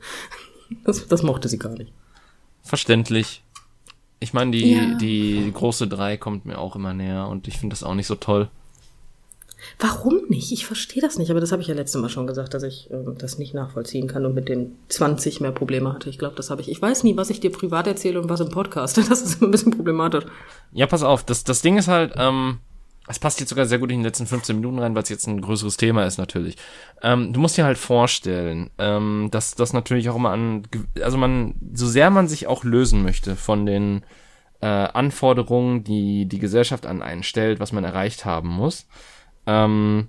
[0.86, 1.92] Das, das mochte sie gar nicht.
[2.64, 3.44] Verständlich.
[4.22, 4.96] Ich meine, die, Ja.
[4.96, 8.16] die große drei kommt mir auch immer näher und ich finde das auch nicht so
[8.16, 8.50] toll.
[9.80, 10.52] Warum nicht?
[10.52, 12.90] Ich verstehe das nicht, aber das habe ich ja letztes Mal schon gesagt, dass ich
[12.92, 16.10] ähm, das nicht nachvollziehen kann und mit den 20 mehr Probleme hatte.
[16.10, 16.70] Ich glaube, das habe ich.
[16.70, 18.98] Ich weiß nie, was ich dir privat erzähle und was im Podcast.
[19.10, 20.26] Das ist immer ein bisschen problematisch.
[20.72, 22.58] Ja, pass auf, das, das Ding ist halt, ähm,
[23.12, 25.28] es passt jetzt sogar sehr gut in die letzten 15 Minuten rein, weil es jetzt
[25.28, 26.58] ein größeres Thema ist natürlich.
[27.02, 30.64] Ähm, du musst dir halt vorstellen, ähm, dass das natürlich auch immer an,
[31.02, 34.04] also man, so sehr man sich auch lösen möchte von den
[34.62, 38.88] äh, Anforderungen, die die Gesellschaft an einen stellt, was man erreicht haben muss,
[39.46, 40.08] ähm,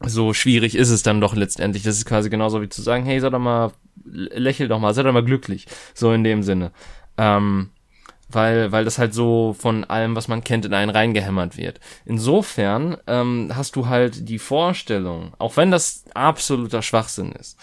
[0.00, 1.82] so schwierig ist es dann doch letztendlich.
[1.82, 3.72] Das ist quasi genauso wie zu sagen, hey, sei doch mal,
[4.04, 5.66] lächel doch mal, sei doch mal glücklich.
[5.94, 6.72] So in dem Sinne.
[7.16, 7.70] Ähm,
[8.28, 11.80] weil, weil das halt so von allem, was man kennt, in einen reingehämmert wird.
[12.04, 17.58] Insofern ähm, hast du halt die Vorstellung, auch wenn das absoluter Schwachsinn ist,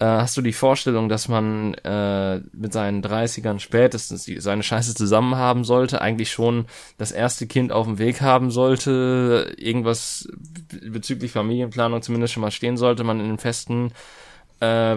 [0.00, 4.94] äh, hast du die Vorstellung, dass man äh, mit seinen 30ern spätestens die, seine Scheiße
[4.94, 6.66] zusammen haben sollte, eigentlich schon
[6.98, 12.50] das erste Kind auf dem Weg haben sollte, irgendwas be- bezüglich Familienplanung zumindest schon mal
[12.50, 13.92] stehen sollte, man in einem festen
[14.60, 14.96] äh,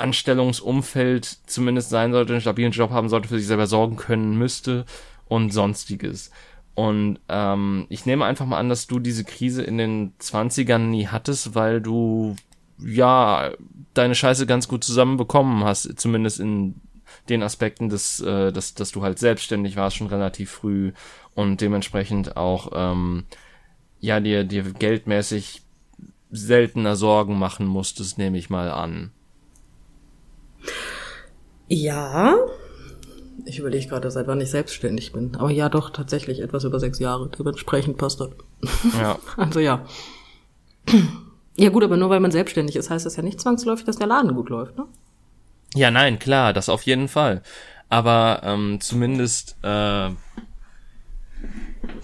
[0.00, 4.84] Anstellungsumfeld zumindest sein sollte, einen stabilen Job haben sollte, für sich selber sorgen können müsste
[5.26, 6.30] und sonstiges.
[6.74, 11.08] Und ähm, ich nehme einfach mal an, dass du diese Krise in den 20ern nie
[11.08, 12.36] hattest, weil du
[12.78, 13.50] ja
[13.94, 16.76] deine Scheiße ganz gut zusammenbekommen hast, zumindest in
[17.28, 20.92] den Aspekten, dass, äh, dass, dass du halt selbstständig warst schon relativ früh
[21.34, 23.24] und dementsprechend auch ähm,
[24.00, 25.62] ja dir, dir geldmäßig
[26.30, 29.12] seltener Sorgen machen musstest, nehme ich mal an.
[31.68, 32.36] Ja.
[33.46, 35.34] Ich überlege gerade, seit wann ich selbstständig bin.
[35.36, 37.30] Aber ja, doch, tatsächlich etwas über sechs Jahre.
[37.30, 38.30] Dementsprechend passt das.
[38.98, 39.18] Ja.
[39.36, 39.84] Also ja.
[41.56, 44.06] Ja gut, aber nur weil man selbstständig ist, heißt das ja nicht zwangsläufig, dass der
[44.06, 44.86] Laden gut läuft, ne?
[45.74, 47.42] Ja, nein, klar, das auf jeden Fall.
[47.88, 50.10] Aber ähm, zumindest, äh,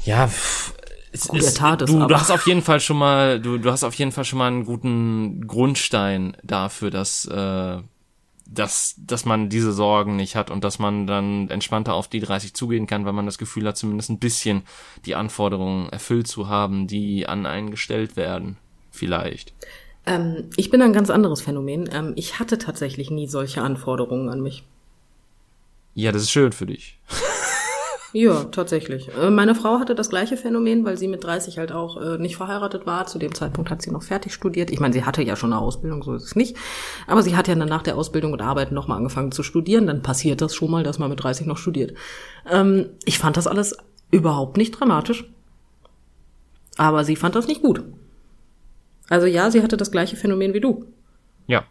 [0.05, 0.75] ja, pff,
[1.13, 3.59] es Gut, er tat es, du, du aber- hast auf jeden Fall schon mal, du,
[3.59, 7.79] du hast auf jeden Fall schon mal einen guten Grundstein dafür, dass, äh,
[8.49, 12.55] dass, dass man diese Sorgen nicht hat und dass man dann entspannter auf die 30
[12.55, 14.63] zugehen kann, weil man das Gefühl hat, zumindest ein bisschen
[15.05, 18.57] die Anforderungen erfüllt zu haben, die an einen gestellt werden.
[18.91, 19.53] Vielleicht.
[20.07, 21.89] Ähm, ich bin ein ganz anderes Phänomen.
[21.93, 24.65] Ähm, ich hatte tatsächlich nie solche Anforderungen an mich.
[25.95, 26.99] Ja, das ist schön für dich.
[28.13, 29.11] Ja, tatsächlich.
[29.21, 32.37] Äh, meine Frau hatte das gleiche Phänomen, weil sie mit 30 halt auch äh, nicht
[32.37, 33.07] verheiratet war.
[33.07, 34.71] Zu dem Zeitpunkt hat sie noch fertig studiert.
[34.71, 36.57] Ich meine, sie hatte ja schon eine Ausbildung, so ist es nicht.
[37.07, 39.87] Aber sie hat ja dann nach der Ausbildung und Arbeit nochmal angefangen zu studieren.
[39.87, 41.95] Dann passiert das schon mal, dass man mit 30 noch studiert.
[42.51, 43.77] Ähm, ich fand das alles
[44.11, 45.31] überhaupt nicht dramatisch.
[46.77, 47.83] Aber sie fand das nicht gut.
[49.09, 50.87] Also ja, sie hatte das gleiche Phänomen wie du.
[51.47, 51.65] Ja.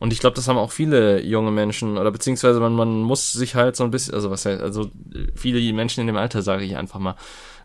[0.00, 3.54] Und ich glaube, das haben auch viele junge Menschen, oder beziehungsweise man, man muss sich
[3.54, 4.90] halt so ein bisschen, also was heißt, also
[5.36, 7.16] viele Menschen in dem Alter, sage ich einfach mal,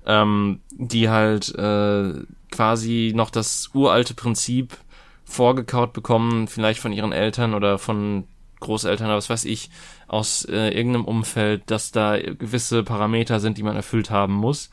[0.06, 2.14] ähm, die halt äh,
[2.52, 4.78] quasi noch das uralte Prinzip
[5.24, 8.26] vorgekaut bekommen, vielleicht von ihren Eltern oder von
[8.60, 9.70] Großeltern oder was weiß ich,
[10.08, 14.70] aus äh, irgendeinem Umfeld, dass da gewisse Parameter sind, die man erfüllt haben muss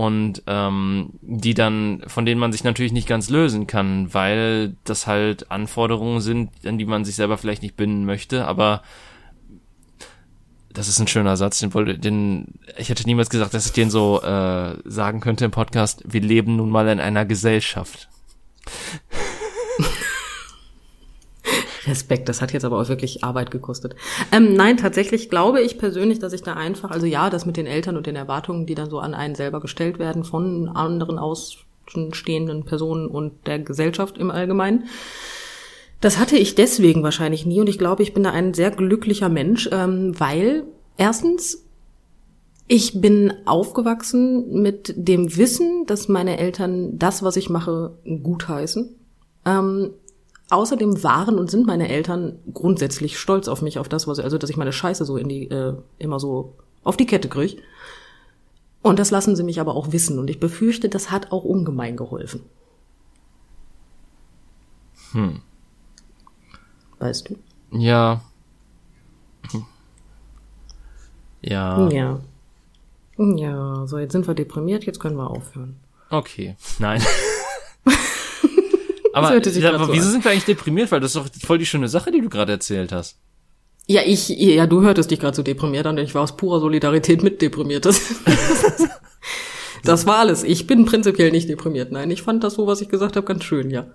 [0.00, 5.06] und ähm, die dann, von denen man sich natürlich nicht ganz lösen kann, weil das
[5.06, 8.82] halt Anforderungen sind, an die man sich selber vielleicht nicht binden möchte, aber
[10.72, 13.90] das ist ein schöner Satz, den wollte, den, ich hätte niemals gesagt, dass ich den
[13.90, 18.08] so äh, sagen könnte im Podcast, wir leben nun mal in einer Gesellschaft.
[21.86, 23.96] Respekt, das hat jetzt aber auch wirklich Arbeit gekostet.
[24.32, 27.66] Ähm, nein, tatsächlich glaube ich persönlich, dass ich da einfach, also ja, das mit den
[27.66, 32.64] Eltern und den Erwartungen, die dann so an einen selber gestellt werden von anderen ausstehenden
[32.64, 34.84] Personen und der Gesellschaft im Allgemeinen.
[36.00, 39.28] Das hatte ich deswegen wahrscheinlich nie und ich glaube, ich bin da ein sehr glücklicher
[39.28, 40.64] Mensch, ähm, weil
[40.96, 41.66] erstens
[42.72, 48.94] ich bin aufgewachsen mit dem Wissen, dass meine Eltern das, was ich mache, gutheißen.
[49.44, 49.90] Ähm,
[50.50, 54.50] Außerdem waren und sind meine Eltern grundsätzlich stolz auf mich, auf das, was also dass
[54.50, 57.62] ich meine Scheiße so in die äh, immer so auf die Kette kriege.
[58.82, 61.96] Und das lassen sie mich aber auch wissen und ich befürchte, das hat auch ungemein
[61.96, 62.42] geholfen.
[65.12, 65.40] Hm.
[66.98, 67.36] Weißt du?
[67.78, 68.22] Ja.
[71.42, 71.88] Ja.
[71.90, 72.20] Ja.
[73.18, 75.76] Ja, so jetzt sind wir deprimiert, jetzt können wir aufhören.
[76.08, 76.56] Okay.
[76.78, 77.02] Nein.
[79.14, 80.92] Aber, aber wieso sind wir eigentlich deprimiert?
[80.92, 83.18] Weil das ist doch voll die schöne Sache, die du gerade erzählt hast.
[83.86, 87.24] Ja, ich, ja, du hörtest dich gerade so deprimiert an, ich war aus purer Solidarität
[87.24, 87.86] mit deprimiert.
[87.86, 88.00] Das,
[89.84, 90.44] das war alles.
[90.44, 91.90] Ich bin prinzipiell nicht deprimiert.
[91.90, 93.86] Nein, ich fand das so, was ich gesagt habe, ganz schön, ja.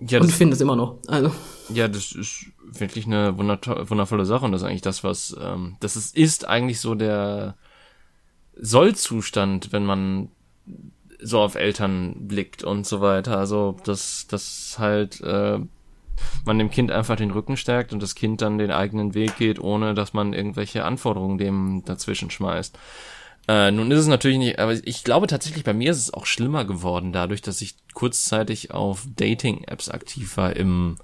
[0.00, 0.98] ja und finde es immer noch.
[1.06, 1.32] Also.
[1.70, 5.96] Ja, das ist wirklich eine wundervolle Sache und das ist eigentlich das, was, ähm, das
[5.96, 7.56] ist, ist eigentlich so der
[8.60, 10.28] Sollzustand, wenn man
[11.20, 13.38] so auf Eltern blickt und so weiter.
[13.38, 15.58] Also dass das halt äh,
[16.44, 19.58] man dem Kind einfach den Rücken stärkt und das Kind dann den eigenen Weg geht,
[19.60, 22.78] ohne dass man irgendwelche Anforderungen dem dazwischen schmeißt.
[23.48, 26.26] Äh, nun ist es natürlich nicht, aber ich glaube tatsächlich, bei mir ist es auch
[26.26, 30.96] schlimmer geworden, dadurch, dass ich kurzzeitig auf Dating-Apps aktiv war im,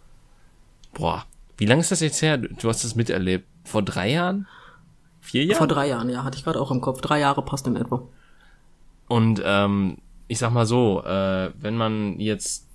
[0.92, 1.24] boah,
[1.56, 2.38] wie lange ist das jetzt her?
[2.38, 3.46] Du hast das miterlebt.
[3.64, 4.48] Vor drei Jahren?
[5.20, 5.58] Vier Jahren?
[5.58, 7.00] Vor drei Jahren, ja, hatte ich gerade auch im Kopf.
[7.00, 8.02] Drei Jahre passt in etwa.
[9.06, 9.98] Und ähm,
[10.28, 12.68] ich sag mal so, äh, wenn man jetzt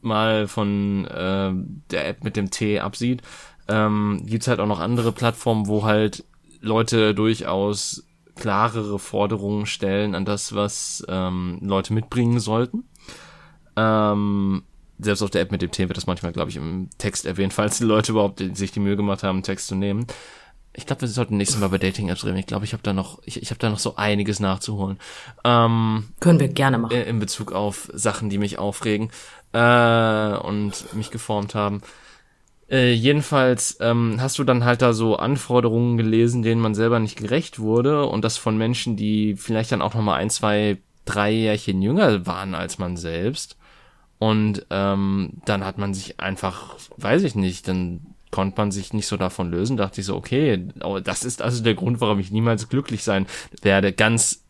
[0.00, 1.52] mal von äh,
[1.90, 3.22] der App mit dem T absieht,
[3.68, 6.24] ähm, gibt's halt auch noch andere Plattformen, wo halt
[6.60, 12.84] Leute durchaus klarere Forderungen stellen an das, was ähm, Leute mitbringen sollten.
[13.76, 14.62] Ähm,
[14.98, 17.52] selbst auf der App mit dem T wird das manchmal, glaube ich, im Text erwähnt,
[17.52, 20.06] falls die Leute überhaupt sich die Mühe gemacht haben, einen Text zu nehmen
[20.74, 22.38] ich glaube, wir sollten nächstes Mal bei Dating-Apps reden.
[22.38, 24.98] Ich glaube, ich habe da noch, ich, ich habe da noch so einiges nachzuholen.
[25.44, 26.96] Ähm, Können wir gerne machen.
[26.96, 29.10] In Bezug auf Sachen, die mich aufregen
[29.52, 31.82] äh, und mich geformt haben.
[32.70, 37.18] Äh, jedenfalls ähm, hast du dann halt da so Anforderungen gelesen, denen man selber nicht
[37.18, 41.32] gerecht wurde und das von Menschen, die vielleicht dann auch noch mal ein, zwei, drei
[41.32, 43.58] Jährchen jünger waren als man selbst.
[44.18, 49.06] Und ähm, dann hat man sich einfach, weiß ich nicht, dann konnte man sich nicht
[49.06, 50.66] so davon lösen, dachte ich so, okay,
[51.04, 53.26] das ist also der Grund, warum ich niemals glücklich sein
[53.62, 53.92] werde.
[53.92, 54.42] Ganz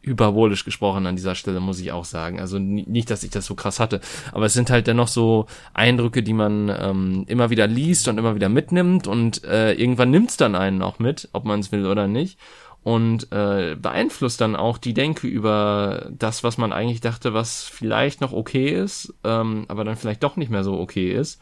[0.00, 2.40] hyperbolisch gesprochen an dieser Stelle, muss ich auch sagen.
[2.40, 4.00] Also nicht, dass ich das so krass hatte,
[4.32, 8.36] aber es sind halt dennoch so Eindrücke, die man ähm, immer wieder liest und immer
[8.36, 12.06] wieder mitnimmt und äh, irgendwann nimmt's dann einen auch mit, ob man es will oder
[12.06, 12.38] nicht
[12.84, 18.20] und äh, beeinflusst dann auch die Denke über das, was man eigentlich dachte, was vielleicht
[18.20, 21.40] noch okay ist, ähm, aber dann vielleicht doch nicht mehr so okay ist.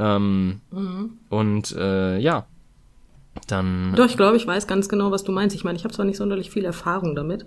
[0.00, 1.18] Ähm, mhm.
[1.28, 2.46] Und äh, ja,
[3.46, 3.94] dann.
[3.96, 5.54] Doch, ich glaube, ich weiß ganz genau, was du meinst.
[5.54, 7.44] Ich meine, ich habe zwar nicht sonderlich viel Erfahrung damit,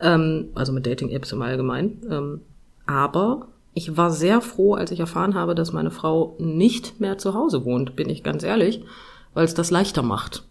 [0.00, 2.40] ähm, also mit Dating-Apps im Allgemeinen, ähm,
[2.86, 7.34] aber ich war sehr froh, als ich erfahren habe, dass meine Frau nicht mehr zu
[7.34, 8.82] Hause wohnt, bin ich ganz ehrlich,
[9.34, 10.44] weil es das leichter macht.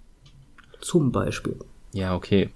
[0.80, 1.58] Zum Beispiel.
[1.92, 2.52] Ja, okay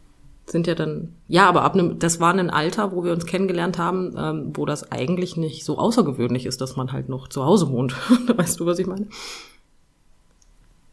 [0.54, 3.78] sind ja dann, ja, aber ab einem, das war ein Alter, wo wir uns kennengelernt
[3.78, 7.70] haben, ähm, wo das eigentlich nicht so außergewöhnlich ist, dass man halt noch zu Hause
[7.70, 7.94] wohnt.
[8.38, 9.08] weißt du, was ich meine?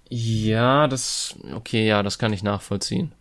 [0.08, 3.12] Ja, das, okay, ja, das kann ich nachvollziehen.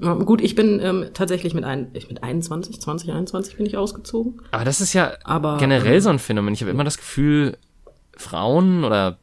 [0.00, 4.40] Gut, ich bin ähm, tatsächlich mit, ein, ich mit 21, 20, 21 bin ich ausgezogen.
[4.52, 6.54] Aber das ist ja Aber, generell ähm, so ein Phänomen.
[6.54, 7.58] Ich habe immer das Gefühl,
[8.16, 9.18] Frauen oder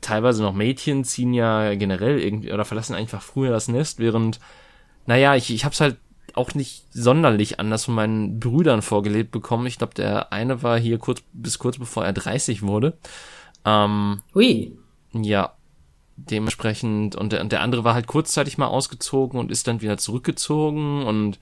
[0.00, 4.38] teilweise noch Mädchen ziehen ja generell irgendwie oder verlassen einfach früher das Nest, während,
[5.06, 5.96] naja, ich, ich habe es halt
[6.34, 9.66] auch nicht sonderlich anders von meinen Brüdern vorgelebt bekommen.
[9.66, 12.96] Ich glaube, der eine war hier kurz bis kurz bevor er 30 wurde.
[13.64, 14.72] Ähm, Hui.
[15.12, 15.52] ja,
[16.16, 19.98] dementsprechend und der, und der andere war halt kurzzeitig mal ausgezogen und ist dann wieder
[19.98, 21.38] zurückgezogen und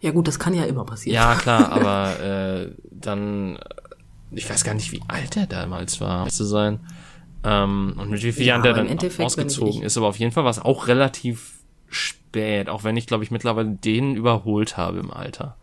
[0.00, 1.14] Ja gut, das kann ja immer passieren.
[1.14, 3.58] ja klar, aber äh, dann
[4.30, 6.80] ich weiß gar nicht, wie alt er damals war, zu sein.
[7.44, 10.44] Ähm, und mit wie vielen Ja, Jahren der dann ausgezogen ist, aber auf jeden Fall
[10.44, 15.10] war es auch relativ spät, auch wenn ich glaube ich mittlerweile den überholt habe im
[15.10, 15.56] Alter.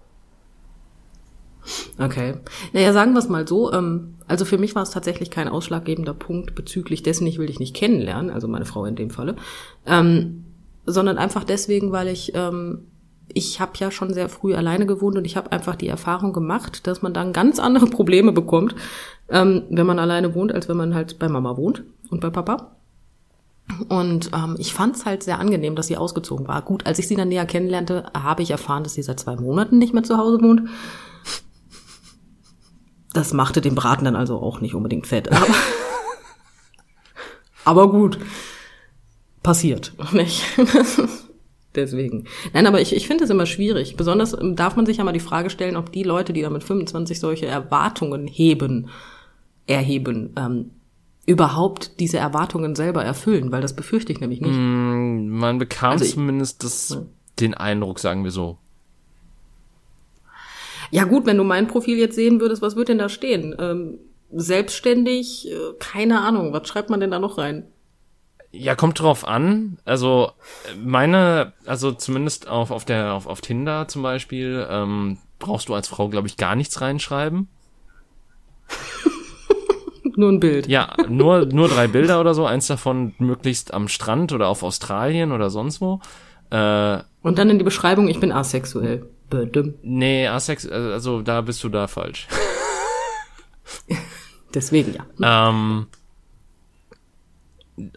[1.99, 2.35] Okay.
[2.73, 3.71] Naja, sagen wir es mal so.
[3.71, 7.59] Ähm, also für mich war es tatsächlich kein ausschlaggebender Punkt bezüglich dessen, ich will dich
[7.59, 9.35] nicht kennenlernen, also meine Frau in dem Falle,
[9.85, 10.45] ähm,
[10.85, 12.87] sondern einfach deswegen, weil ich ähm,
[13.33, 16.87] ich habe ja schon sehr früh alleine gewohnt und ich habe einfach die Erfahrung gemacht,
[16.87, 18.75] dass man dann ganz andere Probleme bekommt,
[19.29, 22.75] ähm, wenn man alleine wohnt, als wenn man halt bei Mama wohnt und bei Papa.
[23.89, 26.61] Und ähm, ich fand es halt sehr angenehm, dass sie ausgezogen war.
[26.61, 29.77] Gut, als ich sie dann näher kennenlernte, habe ich erfahren, dass sie seit zwei Monaten
[29.77, 30.69] nicht mehr zu Hause wohnt.
[33.13, 35.31] Das machte den Braten dann also auch nicht unbedingt fett.
[35.31, 35.47] Aber,
[37.65, 38.19] aber gut,
[39.43, 40.43] passiert, nicht?
[41.75, 42.25] Deswegen.
[42.53, 43.95] Nein, aber ich, ich finde es immer schwierig.
[43.95, 46.49] Besonders ähm, darf man sich ja mal die Frage stellen, ob die Leute, die da
[46.49, 48.89] mit 25 solche Erwartungen heben,
[49.67, 50.71] erheben, ähm,
[51.31, 54.53] überhaupt diese Erwartungen selber erfüllen, weil das befürchte ich nämlich nicht.
[54.53, 57.01] Man bekam Also zumindest das,
[57.39, 58.57] den Eindruck, sagen wir so.
[60.91, 63.55] Ja gut, wenn du mein Profil jetzt sehen würdest, was wird denn da stehen?
[63.57, 63.99] Ähm,
[64.33, 67.65] selbstständig, äh, keine Ahnung, was schreibt man denn da noch rein?
[68.51, 69.77] Ja, kommt drauf an.
[69.85, 70.31] Also
[70.83, 75.87] meine, also zumindest auf, auf der, auf, auf Tinder zum Beispiel, ähm, brauchst du als
[75.87, 77.47] Frau, glaube ich, gar nichts reinschreiben.
[80.21, 80.67] Nur ein Bild.
[80.67, 85.31] Ja, nur, nur drei Bilder oder so, eins davon möglichst am Strand oder auf Australien
[85.31, 85.99] oder sonst wo.
[86.51, 89.07] Äh, Und dann in die Beschreibung, ich bin asexuell.
[89.31, 89.73] Bedüm.
[89.81, 92.27] nee, Asex, also da bist du da falsch.
[94.53, 95.49] Deswegen ja.
[95.49, 95.87] Ähm,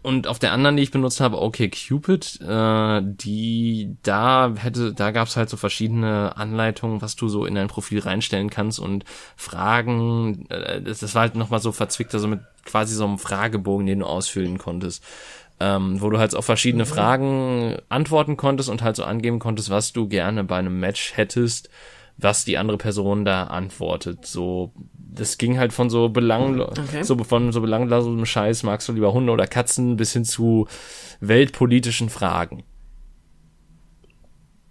[0.03, 5.11] und auf der anderen, die ich benutzt habe, okay Cupid, äh, die da hätte, da
[5.11, 9.05] gab's halt so verschiedene Anleitungen, was du so in dein Profil reinstellen kannst und
[9.37, 10.47] Fragen.
[10.51, 14.01] Äh, das, das war halt nochmal so verzwickt, also mit quasi so einem Fragebogen, den
[14.01, 15.03] du ausfüllen konntest.
[15.61, 19.93] Ähm, wo du halt auf verschiedene Fragen antworten konntest und halt so angeben konntest, was
[19.93, 21.71] du gerne bei einem Match hättest,
[22.17, 24.27] was die andere Person da antwortet.
[24.27, 27.03] So, das ging halt von so belanglo Okay.
[27.03, 30.67] so von so belanglosem Scheiß, magst du lieber Hunde oder Katzen, bis hin zu
[31.21, 32.65] weltpolitischen Fragen.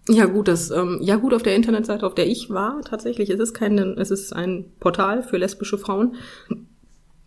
[0.09, 3.39] Ja gut, das ähm, ja gut auf der Internetseite, auf der ich war, tatsächlich, es
[3.39, 6.15] ist kein, es ist ein Portal für lesbische Frauen.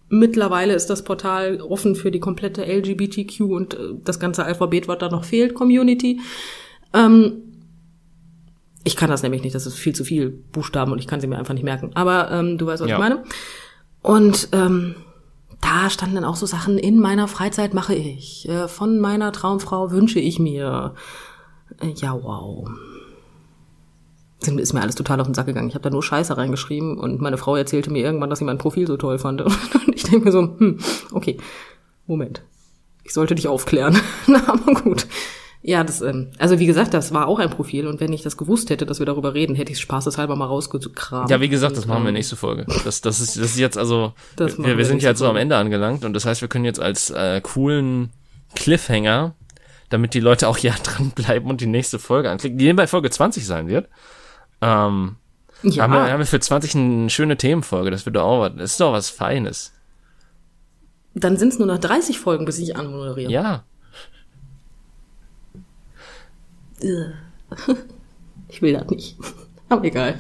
[0.08, 4.98] Mittlerweile ist das Portal offen für die komplette LGBTQ und äh, das ganze Alphabet, was
[4.98, 6.20] da noch fehlt, Community.
[6.92, 7.45] Ähm,
[8.86, 11.26] ich kann das nämlich nicht, das ist viel zu viel Buchstaben und ich kann sie
[11.26, 11.90] mir einfach nicht merken.
[11.94, 12.96] Aber ähm, du weißt, was Ja.
[12.96, 13.22] ich meine.
[14.02, 14.94] Und ähm,
[15.60, 19.90] da standen dann auch so Sachen, in meiner Freizeit mache ich, äh, von meiner Traumfrau
[19.90, 20.94] wünsche ich mir.
[21.80, 22.68] Äh, Ja, wow.
[24.38, 25.68] Sind- Ist mir alles total auf den Sack gegangen.
[25.68, 28.58] Ich habe da nur Scheiße reingeschrieben und meine Frau erzählte mir irgendwann, dass sie mein
[28.58, 29.40] Profil so toll fand.
[29.42, 29.54] Und
[29.94, 30.78] ich denke mir so, hm,
[31.12, 31.38] okay,
[32.06, 32.42] Moment.
[33.02, 33.98] Ich sollte dich aufklären.
[34.26, 35.06] Na, aber gut.
[35.62, 38.36] Ja, das, ähm, also wie gesagt, das war auch ein Profil und wenn ich das
[38.36, 41.28] gewusst hätte, dass wir darüber reden, hätte ich es spaßeshalber mal rausgekramt.
[41.28, 42.66] Ja, wie gesagt, das machen wir nächste Folge.
[42.84, 45.36] Das, das ist, das ist jetzt also, wir, wir wir sind nächste jetzt so am.
[45.36, 48.10] Ende angelangt und das heißt, wir können jetzt als äh, coolen
[48.54, 49.34] Cliffhanger,
[49.88, 53.44] damit die Leute auch ja dranbleiben und die nächste Folge anklicken, die bei Folge 20
[53.44, 53.88] sein wird.
[54.60, 55.16] Ähm,
[55.62, 58.52] Ja, haben, wir, haben wir für 20 eine schöne Themenfolge, das wird doch auch was,
[58.56, 59.72] das ist doch was Feines.
[61.14, 63.30] dann sind es nur noch 30 Folgen, bis ich anmoderiere.
[63.32, 63.64] Ja.
[68.48, 69.16] Ich will das nicht.
[69.68, 70.14] Aber egal.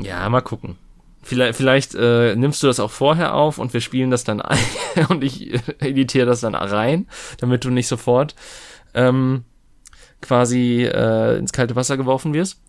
[0.00, 0.76] Ja, mal gucken.
[1.22, 4.58] Vielleicht, vielleicht äh, nimmst du das auch vorher auf und wir spielen das dann ein
[5.08, 7.06] und ich äh, editiere das dann rein,
[7.38, 8.34] damit du nicht sofort
[8.94, 9.44] ähm,
[10.20, 12.60] quasi äh, ins kalte Wasser geworfen wirst.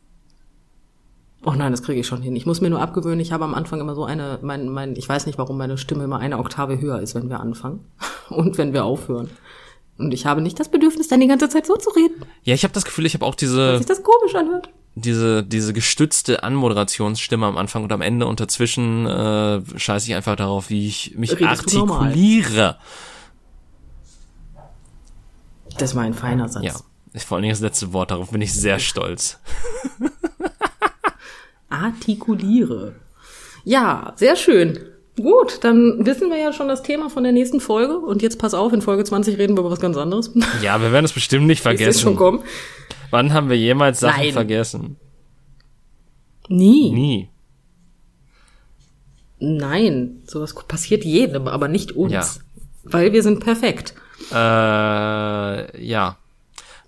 [1.46, 2.36] Oh nein, das kriege ich schon hin.
[2.36, 5.10] Ich muss mir nur abgewöhnen, ich habe am Anfang immer so eine, mein, mein, ich
[5.10, 7.84] weiß nicht, warum meine Stimme immer eine Oktave höher ist, wenn wir anfangen
[8.30, 9.30] und wenn wir aufhören.
[9.98, 12.64] Und ich habe nicht das Bedürfnis, dann die ganze Zeit so zu reden, Ja, ich
[12.64, 14.70] habe das Gefühl, ich habe auch dass diese sich das komisch anhört.
[14.96, 20.36] diese diese gestützte Anmoderationsstimme am Anfang und am Ende und dazwischen äh, scheiße ich einfach
[20.36, 22.78] darauf, wie ich mich Redest artikuliere.
[25.78, 26.64] Das war ein feiner Satz.
[26.64, 26.74] Ja.
[27.20, 29.40] vor allen Dingen das letzte Wort, darauf bin ich sehr stolz.
[31.70, 32.96] Artikuliere.
[33.64, 34.80] Ja, sehr schön.
[35.16, 37.98] Gut, dann wissen wir ja schon das Thema von der nächsten Folge.
[37.98, 40.32] Und jetzt pass auf, in Folge 20 reden wir über was ganz anderes.
[40.62, 41.90] Ja, wir werden es bestimmt nicht vergessen.
[41.90, 42.44] Ist schon kommen.
[43.12, 44.34] Wann haben wir jemals Sachen Nein.
[44.34, 44.96] vergessen?
[46.50, 46.92] Nie.
[46.92, 47.30] Nie.
[49.40, 52.14] Nein, sowas passiert jedem, aber nicht uns.
[52.14, 52.26] Ja.
[52.84, 53.94] Weil wir sind perfekt.
[54.32, 54.36] Äh,
[55.86, 56.18] ja.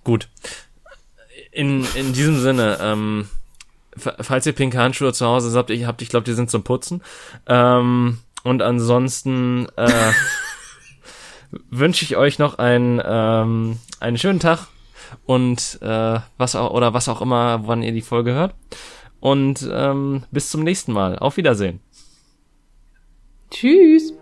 [0.03, 0.29] Gut.
[1.51, 3.27] In, in diesem Sinne, ähm,
[3.97, 7.01] falls ihr pinke Handschuhe zu Hause habt, ich habt, ich glaube, die sind zum Putzen.
[7.47, 10.11] Ähm, und ansonsten äh,
[11.69, 14.67] wünsche ich euch noch einen, ähm, einen schönen Tag
[15.25, 18.53] und äh, was auch oder was auch immer, wann ihr die Folge hört.
[19.19, 21.17] Und ähm, bis zum nächsten Mal.
[21.17, 21.79] Auf Wiedersehen.
[23.49, 24.13] Tschüss.